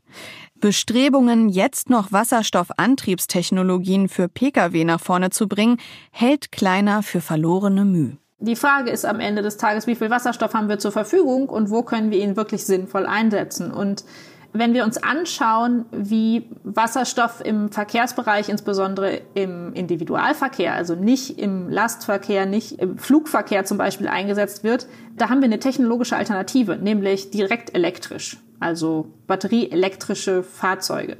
Bestrebungen, 0.60 1.48
jetzt 1.48 1.90
noch 1.90 2.12
Wasserstoffantriebstechnologien 2.12 4.10
für 4.10 4.28
Pkw 4.28 4.84
nach 4.84 5.00
vorne 5.00 5.30
zu 5.30 5.48
bringen, 5.48 5.78
hält 6.12 6.52
Kleiner 6.52 7.02
für 7.02 7.22
verlorene 7.22 7.86
Mühe. 7.86 8.18
Die 8.42 8.56
Frage 8.56 8.90
ist 8.90 9.06
am 9.06 9.20
Ende 9.20 9.42
des 9.42 9.58
Tages, 9.58 9.88
wie 9.88 9.96
viel 9.96 10.10
Wasserstoff 10.10 10.54
haben 10.54 10.70
wir 10.70 10.80
zur 10.80 10.92
Verfügung 10.92 11.50
und 11.50 11.70
wo 11.70 11.84
können 11.84 12.12
wir 12.12 12.20
ihn 12.20 12.38
wirklich 12.38 12.66
sinnvoll 12.66 13.06
einsetzen? 13.06 13.72
Und 13.72 14.04
wenn 14.52 14.74
wir 14.74 14.84
uns 14.84 14.98
anschauen, 15.02 15.86
wie 15.92 16.50
Wasserstoff 16.64 17.42
im 17.44 17.72
Verkehrsbereich, 17.72 18.50
insbesondere 18.50 19.22
im 19.36 19.74
Individualverkehr, 19.74 20.74
also 20.74 20.96
nicht 20.96 21.38
im 21.40 21.70
Lastverkehr, 21.70 22.46
nicht 22.46 22.80
im 22.80 22.98
Flugverkehr 22.98 23.66
zum 23.66 23.78
Beispiel 23.78 24.08
eingesetzt 24.08 24.64
wird, 24.64 24.88
da 25.16 25.30
haben 25.30 25.42
wir 25.42 25.46
eine 25.46 25.60
technologische 25.60 26.16
Alternative, 26.16 26.78
nämlich 26.78 27.30
direkt 27.30 27.76
elektrisch, 27.76 28.38
also 28.60 29.14
batterieelektrische 29.28 30.42
Fahrzeuge. 30.44 31.18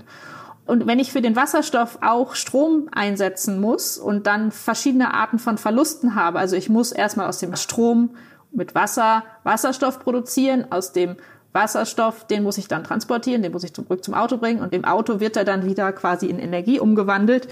Und 0.66 0.86
wenn 0.86 1.00
ich 1.00 1.12
für 1.12 1.22
den 1.22 1.36
Wasserstoff 1.36 2.00
auch 2.02 2.36
Strom 2.36 2.90
einsetzen 2.92 3.60
muss 3.60 3.98
und 3.98 4.28
dann 4.28 4.52
verschiedene 4.52 5.14
Arten 5.14 5.40
von 5.40 5.58
Verlusten 5.58 6.16
habe, 6.16 6.40
also 6.40 6.56
ich 6.56 6.70
muss 6.70 6.92
erstmal 6.92 7.28
aus 7.28 7.40
dem 7.40 7.56
Strom 7.56 8.12
mit 8.52 8.76
Wasser 8.76 9.24
Wasserstoff 9.44 10.00
produzieren, 10.00 10.72
aus 10.72 10.94
dem 10.94 11.18
Wasserstoff, 11.54 12.28
den 12.28 12.44
muss 12.44 12.58
ich 12.58 12.68
dann 12.68 12.84
transportieren, 12.84 13.42
den 13.42 13.52
muss 13.52 13.64
ich 13.64 13.74
zurück 13.74 14.04
zum 14.04 14.14
Auto 14.14 14.38
bringen 14.38 14.62
und 14.62 14.74
im 14.74 14.86
Auto 14.86 15.20
wird 15.20 15.36
er 15.36 15.46
dann 15.46 15.66
wieder 15.66 15.92
quasi 15.94 16.28
in 16.28 16.40
Energie 16.40 16.80
umgewandelt. 16.80 17.48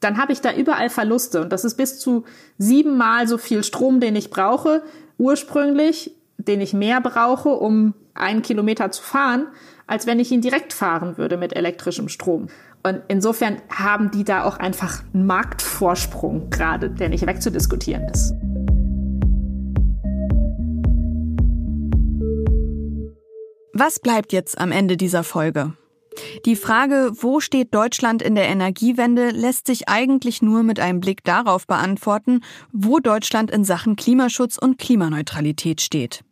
Dann 0.00 0.18
habe 0.18 0.32
ich 0.32 0.40
da 0.40 0.52
überall 0.52 0.90
Verluste 0.90 1.40
und 1.40 1.52
das 1.52 1.64
ist 1.64 1.76
bis 1.76 1.98
zu 1.98 2.24
siebenmal 2.56 3.26
so 3.26 3.36
viel 3.36 3.64
Strom, 3.64 4.00
den 4.00 4.16
ich 4.16 4.30
brauche, 4.30 4.82
ursprünglich, 5.18 6.12
den 6.36 6.60
ich 6.60 6.72
mehr 6.72 7.00
brauche, 7.00 7.50
um 7.50 7.94
einen 8.14 8.42
Kilometer 8.42 8.90
zu 8.90 9.02
fahren, 9.02 9.48
als 9.86 10.06
wenn 10.06 10.20
ich 10.20 10.30
ihn 10.30 10.40
direkt 10.40 10.72
fahren 10.72 11.18
würde 11.18 11.36
mit 11.36 11.54
elektrischem 11.54 12.08
Strom. 12.08 12.48
Und 12.82 13.02
insofern 13.08 13.56
haben 13.70 14.10
die 14.10 14.24
da 14.24 14.44
auch 14.44 14.58
einfach 14.58 15.02
einen 15.12 15.26
Marktvorsprung 15.26 16.48
gerade, 16.50 16.90
der 16.90 17.08
nicht 17.08 17.26
wegzudiskutieren 17.26 18.04
ist. 18.08 18.34
Was 23.80 24.00
bleibt 24.00 24.32
jetzt 24.32 24.58
am 24.58 24.72
Ende 24.72 24.96
dieser 24.96 25.22
Folge? 25.22 25.72
Die 26.46 26.56
Frage, 26.56 27.12
wo 27.14 27.38
steht 27.38 27.72
Deutschland 27.72 28.22
in 28.22 28.34
der 28.34 28.48
Energiewende, 28.48 29.30
lässt 29.30 29.68
sich 29.68 29.88
eigentlich 29.88 30.42
nur 30.42 30.64
mit 30.64 30.80
einem 30.80 30.98
Blick 30.98 31.22
darauf 31.22 31.64
beantworten, 31.64 32.40
wo 32.72 32.98
Deutschland 32.98 33.52
in 33.52 33.62
Sachen 33.62 33.94
Klimaschutz 33.94 34.58
und 34.58 34.78
Klimaneutralität 34.78 35.80
steht. 35.80 36.24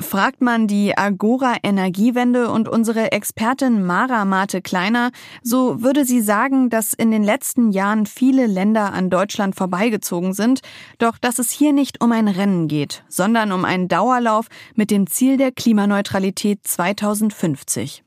Fragt 0.00 0.40
man 0.40 0.66
die 0.66 0.96
Agora 0.96 1.56
Energiewende 1.62 2.50
und 2.50 2.68
unsere 2.68 3.12
Expertin 3.12 3.84
Mara 3.84 4.24
Mate 4.24 4.62
Kleiner, 4.62 5.10
so 5.42 5.82
würde 5.82 6.04
sie 6.04 6.20
sagen, 6.20 6.70
dass 6.70 6.92
in 6.92 7.10
den 7.10 7.22
letzten 7.24 7.70
Jahren 7.70 8.06
viele 8.06 8.46
Länder 8.46 8.92
an 8.92 9.10
Deutschland 9.10 9.56
vorbeigezogen 9.56 10.32
sind, 10.32 10.60
doch 10.98 11.18
dass 11.18 11.38
es 11.38 11.50
hier 11.50 11.72
nicht 11.72 12.00
um 12.00 12.12
ein 12.12 12.28
Rennen 12.28 12.68
geht, 12.68 13.04
sondern 13.08 13.52
um 13.52 13.64
einen 13.64 13.88
Dauerlauf 13.88 14.46
mit 14.74 14.90
dem 14.90 15.06
Ziel 15.06 15.36
der 15.36 15.52
Klimaneutralität 15.52 16.60
2050. 16.64 18.04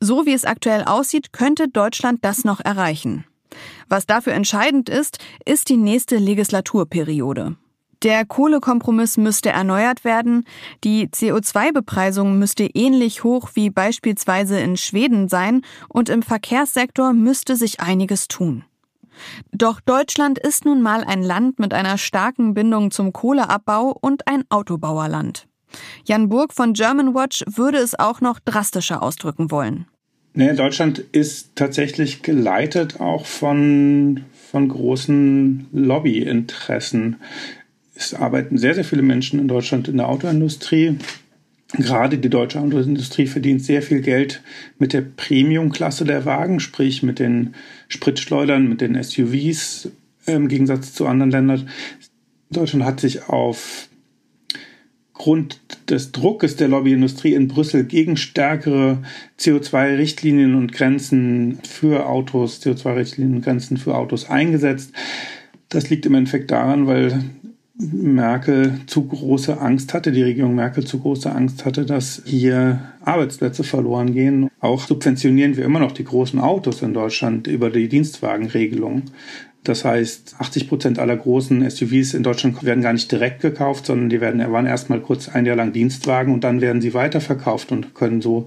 So 0.00 0.26
wie 0.26 0.32
es 0.32 0.44
aktuell 0.44 0.84
aussieht, 0.84 1.32
könnte 1.32 1.68
Deutschland 1.68 2.24
das 2.24 2.44
noch 2.44 2.60
erreichen. 2.60 3.24
Was 3.88 4.06
dafür 4.06 4.32
entscheidend 4.32 4.88
ist, 4.88 5.18
ist 5.44 5.68
die 5.68 5.76
nächste 5.76 6.16
Legislaturperiode. 6.16 7.56
Der 8.04 8.26
Kohlekompromiss 8.26 9.16
müsste 9.16 9.48
erneuert 9.48 10.04
werden, 10.04 10.44
die 10.84 11.08
CO2-Bepreisung 11.08 12.38
müsste 12.38 12.64
ähnlich 12.64 13.24
hoch 13.24 13.52
wie 13.54 13.70
beispielsweise 13.70 14.60
in 14.60 14.76
Schweden 14.76 15.28
sein 15.28 15.62
und 15.88 16.10
im 16.10 16.20
Verkehrssektor 16.22 17.14
müsste 17.14 17.56
sich 17.56 17.80
einiges 17.80 18.28
tun. 18.28 18.64
Doch 19.52 19.80
Deutschland 19.80 20.38
ist 20.38 20.66
nun 20.66 20.82
mal 20.82 21.02
ein 21.02 21.22
Land 21.22 21.58
mit 21.58 21.72
einer 21.72 21.96
starken 21.96 22.52
Bindung 22.52 22.90
zum 22.90 23.14
Kohleabbau 23.14 23.96
und 23.98 24.28
ein 24.28 24.44
Autobauerland. 24.50 25.46
Jan 26.04 26.28
Burg 26.28 26.52
von 26.52 26.74
Germanwatch 26.74 27.44
würde 27.46 27.78
es 27.78 27.98
auch 27.98 28.20
noch 28.20 28.38
drastischer 28.38 29.02
ausdrücken 29.02 29.50
wollen. 29.50 29.86
Nee, 30.34 30.52
Deutschland 30.52 30.98
ist 30.98 31.54
tatsächlich 31.54 32.22
geleitet 32.22 33.00
auch 33.00 33.24
von, 33.24 34.24
von 34.50 34.68
großen 34.68 35.68
Lobbyinteressen 35.72 37.16
es 37.94 38.14
arbeiten 38.14 38.58
sehr, 38.58 38.74
sehr 38.74 38.84
viele 38.84 39.02
Menschen 39.02 39.38
in 39.38 39.48
Deutschland 39.48 39.88
in 39.88 39.96
der 39.96 40.08
Autoindustrie. 40.08 40.98
Gerade 41.72 42.18
die 42.18 42.30
deutsche 42.30 42.60
Autoindustrie 42.60 43.26
verdient 43.26 43.64
sehr 43.64 43.82
viel 43.82 44.00
Geld 44.00 44.42
mit 44.78 44.92
der 44.92 45.00
Premium-Klasse 45.02 46.04
der 46.04 46.24
Wagen, 46.24 46.60
sprich 46.60 47.02
mit 47.02 47.18
den 47.18 47.54
Spritschleudern, 47.88 48.68
mit 48.68 48.80
den 48.80 49.00
SUVs 49.02 49.90
im 50.26 50.48
Gegensatz 50.48 50.92
zu 50.92 51.06
anderen 51.06 51.30
Ländern. 51.30 51.68
Deutschland 52.50 52.84
hat 52.84 53.00
sich 53.00 53.28
auf 53.28 53.88
Grund 55.14 55.60
des 55.88 56.12
Druckes 56.12 56.56
der 56.56 56.68
Lobbyindustrie 56.68 57.34
in 57.34 57.48
Brüssel 57.48 57.84
gegen 57.84 58.16
stärkere 58.16 58.98
CO2-Richtlinien 59.38 60.54
und 60.54 60.72
Grenzen 60.72 61.60
für 61.62 62.06
Autos, 62.06 62.60
CO2-Richtlinien 62.62 63.36
und 63.36 63.42
Grenzen 63.42 63.76
für 63.76 63.94
Autos 63.94 64.28
eingesetzt. 64.28 64.92
Das 65.68 65.88
liegt 65.88 66.06
im 66.06 66.14
Endeffekt 66.14 66.50
daran, 66.50 66.86
weil 66.86 67.24
Merkel 67.76 68.80
zu 68.86 69.04
große 69.04 69.60
Angst 69.60 69.94
hatte, 69.94 70.12
die 70.12 70.22
Regierung 70.22 70.54
Merkel 70.54 70.86
zu 70.86 71.00
große 71.00 71.30
Angst 71.30 71.64
hatte, 71.64 71.84
dass 71.84 72.22
hier 72.24 72.80
Arbeitsplätze 73.00 73.64
verloren 73.64 74.14
gehen. 74.14 74.48
Auch 74.60 74.80
subventionieren 74.80 75.56
wir 75.56 75.64
immer 75.64 75.80
noch 75.80 75.90
die 75.92 76.04
großen 76.04 76.38
Autos 76.38 76.82
in 76.82 76.94
Deutschland 76.94 77.48
über 77.48 77.70
die 77.70 77.88
Dienstwagenregelung. 77.88 79.02
Das 79.64 79.82
heißt, 79.86 80.36
80 80.38 80.68
Prozent 80.68 80.98
aller 80.98 81.16
großen 81.16 81.68
SUVs 81.68 82.12
in 82.12 82.22
Deutschland 82.22 82.62
werden 82.62 82.82
gar 82.82 82.92
nicht 82.92 83.10
direkt 83.10 83.40
gekauft, 83.40 83.86
sondern 83.86 84.10
die 84.10 84.20
werden, 84.20 84.40
waren 84.52 84.66
erstmal 84.66 85.00
kurz 85.00 85.30
ein 85.30 85.46
Jahr 85.46 85.56
lang 85.56 85.72
Dienstwagen 85.72 86.34
und 86.34 86.44
dann 86.44 86.60
werden 86.60 86.82
sie 86.82 86.92
weiterverkauft 86.92 87.72
und 87.72 87.94
können 87.94 88.20
so, 88.20 88.46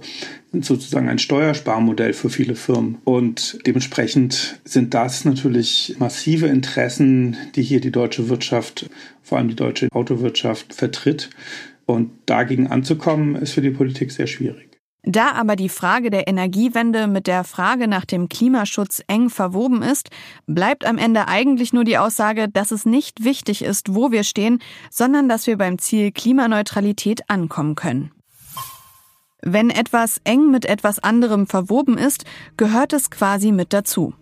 sozusagen 0.54 1.10
ein 1.10 1.18
Steuersparmodell 1.18 2.14
für 2.14 2.30
viele 2.30 2.54
Firmen. 2.54 3.00
Und 3.04 3.58
dementsprechend 3.66 4.60
sind 4.64 4.94
das 4.94 5.26
natürlich 5.26 5.96
massive 5.98 6.46
Interessen, 6.46 7.36
die 7.56 7.64
hier 7.64 7.82
die 7.82 7.92
deutsche 7.92 8.30
Wirtschaft, 8.30 8.88
vor 9.24 9.40
allem 9.40 9.48
die 9.48 9.56
deutsche 9.56 9.88
Autowirtschaft 9.92 10.76
vertritt. 10.76 11.32
Und 11.88 12.12
dagegen 12.28 12.68
anzukommen, 12.68 13.36
ist 13.36 13.54
für 13.54 13.62
die 13.62 13.72
Politik 13.72 14.12
sehr 14.12 14.28
schwierig. 14.28 14.67
Da 15.10 15.32
aber 15.32 15.56
die 15.56 15.70
Frage 15.70 16.10
der 16.10 16.28
Energiewende 16.28 17.08
mit 17.08 17.28
der 17.28 17.46
Frage 17.46 17.88
nach 17.88 18.04
dem 18.04 18.28
Klimaschutz 18.28 19.02
eng 19.08 19.30
verwoben 19.30 19.82
ist, 19.82 20.10
bleibt 20.48 20.86
am 20.86 20.98
Ende 20.98 21.30
eigentlich 21.30 21.72
nur 21.72 21.86
die 21.86 21.98
Aussage, 21.98 22.50
dass 22.50 22.72
es 22.72 22.86
nicht 22.86 23.24
wichtig 23.24 23.64
ist, 23.64 23.96
wo 23.96 24.12
wir 24.12 24.26
stehen, 24.26 24.60
sondern 24.92 25.30
dass 25.30 25.48
wir 25.48 25.58
beim 25.58 25.78
Ziel 25.80 26.12
Klimaneutralität 26.12 27.30
ankommen 27.30 27.76
können. 27.76 28.12
Wenn 29.42 29.70
etwas 29.70 30.20
eng 30.26 30.52
mit 30.52 30.66
etwas 30.66 31.00
anderem 31.00 31.48
verwoben 31.48 31.98
ist, 31.98 32.26
gehört 32.58 32.92
es 32.92 33.10
quasi 33.10 33.54
mit 33.54 33.72
dazu. 33.72 34.14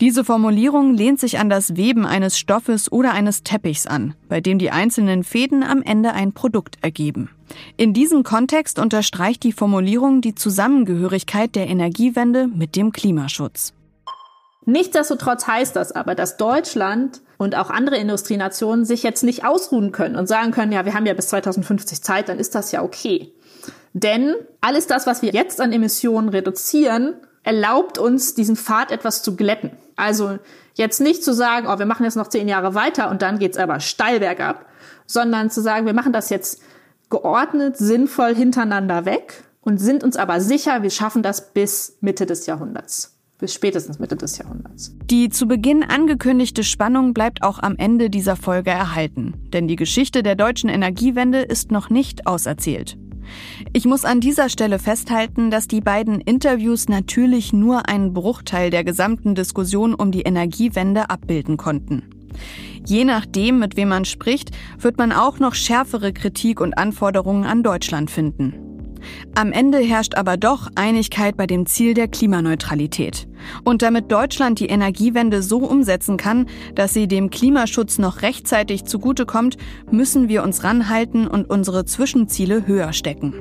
Diese 0.00 0.24
Formulierung 0.24 0.94
lehnt 0.94 1.20
sich 1.20 1.38
an 1.38 1.48
das 1.48 1.76
Weben 1.76 2.06
eines 2.06 2.38
Stoffes 2.38 2.90
oder 2.90 3.12
eines 3.12 3.42
Teppichs 3.42 3.86
an, 3.86 4.14
bei 4.28 4.40
dem 4.40 4.58
die 4.58 4.70
einzelnen 4.70 5.24
Fäden 5.24 5.62
am 5.62 5.82
Ende 5.82 6.12
ein 6.12 6.32
Produkt 6.32 6.76
ergeben. 6.82 7.30
In 7.76 7.92
diesem 7.92 8.22
Kontext 8.22 8.78
unterstreicht 8.78 9.42
die 9.42 9.52
Formulierung 9.52 10.20
die 10.20 10.34
Zusammengehörigkeit 10.34 11.54
der 11.54 11.68
Energiewende 11.68 12.48
mit 12.48 12.76
dem 12.76 12.92
Klimaschutz. 12.92 13.72
Nichtsdestotrotz 14.64 15.46
heißt 15.46 15.76
das 15.76 15.92
aber, 15.92 16.16
dass 16.16 16.36
Deutschland 16.36 17.20
und 17.38 17.54
auch 17.54 17.70
andere 17.70 17.98
Industrienationen 17.98 18.84
sich 18.84 19.04
jetzt 19.04 19.22
nicht 19.22 19.44
ausruhen 19.44 19.92
können 19.92 20.16
und 20.16 20.26
sagen 20.26 20.50
können, 20.50 20.72
ja, 20.72 20.84
wir 20.84 20.94
haben 20.94 21.06
ja 21.06 21.14
bis 21.14 21.28
2050 21.28 22.02
Zeit, 22.02 22.28
dann 22.28 22.40
ist 22.40 22.54
das 22.56 22.72
ja 22.72 22.82
okay. 22.82 23.32
Denn 23.92 24.34
alles 24.60 24.88
das, 24.88 25.06
was 25.06 25.22
wir 25.22 25.30
jetzt 25.30 25.60
an 25.60 25.72
Emissionen 25.72 26.28
reduzieren, 26.28 27.14
erlaubt 27.46 27.96
uns, 27.96 28.34
diesen 28.34 28.56
Pfad 28.56 28.90
etwas 28.90 29.22
zu 29.22 29.36
glätten. 29.36 29.70
Also 29.94 30.38
jetzt 30.74 31.00
nicht 31.00 31.22
zu 31.22 31.32
sagen, 31.32 31.68
oh, 31.68 31.78
wir 31.78 31.86
machen 31.86 32.04
jetzt 32.04 32.16
noch 32.16 32.28
zehn 32.28 32.48
Jahre 32.48 32.74
weiter 32.74 33.08
und 33.08 33.22
dann 33.22 33.38
geht's 33.38 33.56
aber 33.56 33.80
steil 33.80 34.18
bergab, 34.18 34.66
sondern 35.06 35.48
zu 35.48 35.62
sagen, 35.62 35.86
wir 35.86 35.94
machen 35.94 36.12
das 36.12 36.28
jetzt 36.28 36.60
geordnet, 37.08 37.76
sinnvoll 37.76 38.34
hintereinander 38.34 39.04
weg 39.04 39.44
und 39.60 39.78
sind 39.78 40.02
uns 40.02 40.16
aber 40.16 40.40
sicher, 40.40 40.82
wir 40.82 40.90
schaffen 40.90 41.22
das 41.22 41.52
bis 41.52 41.98
Mitte 42.00 42.26
des 42.26 42.46
Jahrhunderts. 42.46 43.16
Bis 43.38 43.54
spätestens 43.54 43.98
Mitte 43.98 44.16
des 44.16 44.38
Jahrhunderts. 44.38 44.96
Die 45.04 45.28
zu 45.28 45.46
Beginn 45.46 45.84
angekündigte 45.84 46.64
Spannung 46.64 47.14
bleibt 47.14 47.42
auch 47.42 47.58
am 47.60 47.76
Ende 47.76 48.10
dieser 48.10 48.34
Folge 48.34 48.70
erhalten. 48.70 49.34
Denn 49.52 49.68
die 49.68 49.76
Geschichte 49.76 50.22
der 50.22 50.34
deutschen 50.34 50.70
Energiewende 50.70 51.42
ist 51.42 51.70
noch 51.70 51.90
nicht 51.90 52.26
auserzählt. 52.26 52.96
Ich 53.72 53.84
muss 53.84 54.04
an 54.04 54.20
dieser 54.20 54.48
Stelle 54.48 54.78
festhalten, 54.78 55.50
dass 55.50 55.68
die 55.68 55.80
beiden 55.80 56.20
Interviews 56.20 56.88
natürlich 56.88 57.52
nur 57.52 57.88
einen 57.88 58.12
Bruchteil 58.12 58.70
der 58.70 58.84
gesamten 58.84 59.34
Diskussion 59.34 59.94
um 59.94 60.12
die 60.12 60.22
Energiewende 60.22 61.10
abbilden 61.10 61.56
konnten. 61.56 62.02
Je 62.84 63.04
nachdem, 63.04 63.58
mit 63.58 63.76
wem 63.76 63.88
man 63.88 64.04
spricht, 64.04 64.50
wird 64.78 64.98
man 64.98 65.12
auch 65.12 65.38
noch 65.38 65.54
schärfere 65.54 66.12
Kritik 66.12 66.60
und 66.60 66.78
Anforderungen 66.78 67.44
an 67.44 67.62
Deutschland 67.62 68.10
finden. 68.10 68.65
Am 69.34 69.52
Ende 69.52 69.78
herrscht 69.78 70.14
aber 70.14 70.36
doch 70.36 70.68
Einigkeit 70.74 71.36
bei 71.36 71.46
dem 71.46 71.66
Ziel 71.66 71.94
der 71.94 72.08
Klimaneutralität. 72.08 73.28
Und 73.64 73.82
damit 73.82 74.10
Deutschland 74.10 74.60
die 74.60 74.66
Energiewende 74.66 75.42
so 75.42 75.58
umsetzen 75.58 76.16
kann, 76.16 76.46
dass 76.74 76.94
sie 76.94 77.06
dem 77.08 77.30
Klimaschutz 77.30 77.98
noch 77.98 78.22
rechtzeitig 78.22 78.84
zugutekommt, 78.84 79.56
müssen 79.90 80.28
wir 80.28 80.42
uns 80.42 80.64
ranhalten 80.64 81.26
und 81.26 81.50
unsere 81.50 81.84
Zwischenziele 81.84 82.66
höher 82.66 82.92
stecken. 82.92 83.34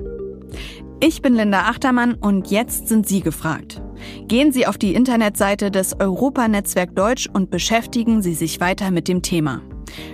Ich 1.02 1.22
bin 1.22 1.34
Linda 1.34 1.64
Achtermann 1.64 2.14
und 2.16 2.50
jetzt 2.52 2.88
sind 2.88 3.08
Sie 3.08 3.22
gefragt. 3.22 3.82
Gehen 4.28 4.52
Sie 4.52 4.66
auf 4.66 4.78
die 4.78 4.96
Internetseite 4.96 5.70
des 5.70 6.00
Europanetzwerk 6.00 6.96
Deutsch 6.96 7.30
und 7.32 7.50
beschäftigen 7.50 8.22
Sie 8.22 8.34
sich 8.34 8.60
weiter 8.60 8.92
mit 8.92 9.08
dem 9.08 9.22
Thema. 9.22 9.62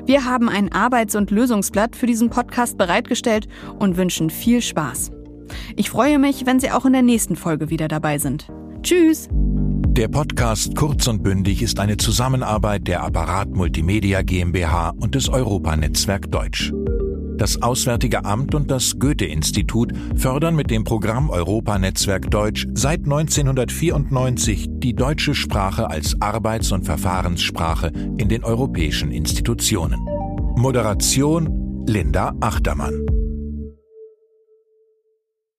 Wir 0.06 0.26
haben 0.26 0.50
ein 0.50 0.72
Arbeits- 0.72 1.16
und 1.16 1.32
Lösungsblatt 1.32 1.96
für 1.96 2.08
diesen 2.08 2.30
Podcast 2.30 2.78
bereitgestellt 2.78 3.48
und 3.80 3.98
wünschen 3.98 4.30
viel 4.30 4.62
Spaß. 4.62 5.12
Ich 5.76 5.90
freue 5.90 6.20
mich, 6.20 6.46
wenn 6.46 6.60
Sie 6.60 6.72
auch 6.72 6.86
in 6.86 6.94
der 6.94 7.02
nächsten 7.02 7.36
Folge 7.36 7.70
wieder 7.70 7.88
dabei 7.88 8.18
sind. 8.18 8.48
Tschüss! 8.84 9.30
Der 9.32 10.08
Podcast 10.08 10.76
Kurz 10.76 11.08
und 11.08 11.22
Bündig 11.22 11.62
ist 11.62 11.80
eine 11.80 11.98
Zusammenarbeit 11.98 12.88
der 12.88 13.04
Apparat 13.04 13.50
Multimedia 13.50 14.22
GmbH 14.22 14.94
und 15.00 15.16
des 15.16 15.28
Europanetzwerk 15.28 16.32
Deutsch. 16.32 16.72
Das 17.38 17.62
Auswärtige 17.62 18.24
Amt 18.24 18.56
und 18.56 18.72
das 18.72 19.00
Goethe-Institut 19.00 19.92
fördern 20.16 20.56
mit 20.56 20.70
dem 20.70 20.84
Programm 20.84 21.30
Europanetzwerk 21.30 22.32
Deutsch 22.32 22.68
seit 22.74 23.00
1994 23.00 24.68
die 24.70 24.94
deutsche 24.94 25.34
Sprache 25.34 25.90
als 25.90 26.22
Arbeits- 26.22 26.72
und 26.72 26.86
Verfahrenssprache 26.86 27.92
in 28.18 28.30
den 28.30 28.44
europäischen 28.44 29.12
Institutionen. 29.12 30.00
Moderation 30.56 31.84
Linda 31.88 32.34
Achtermann. 32.40 33.11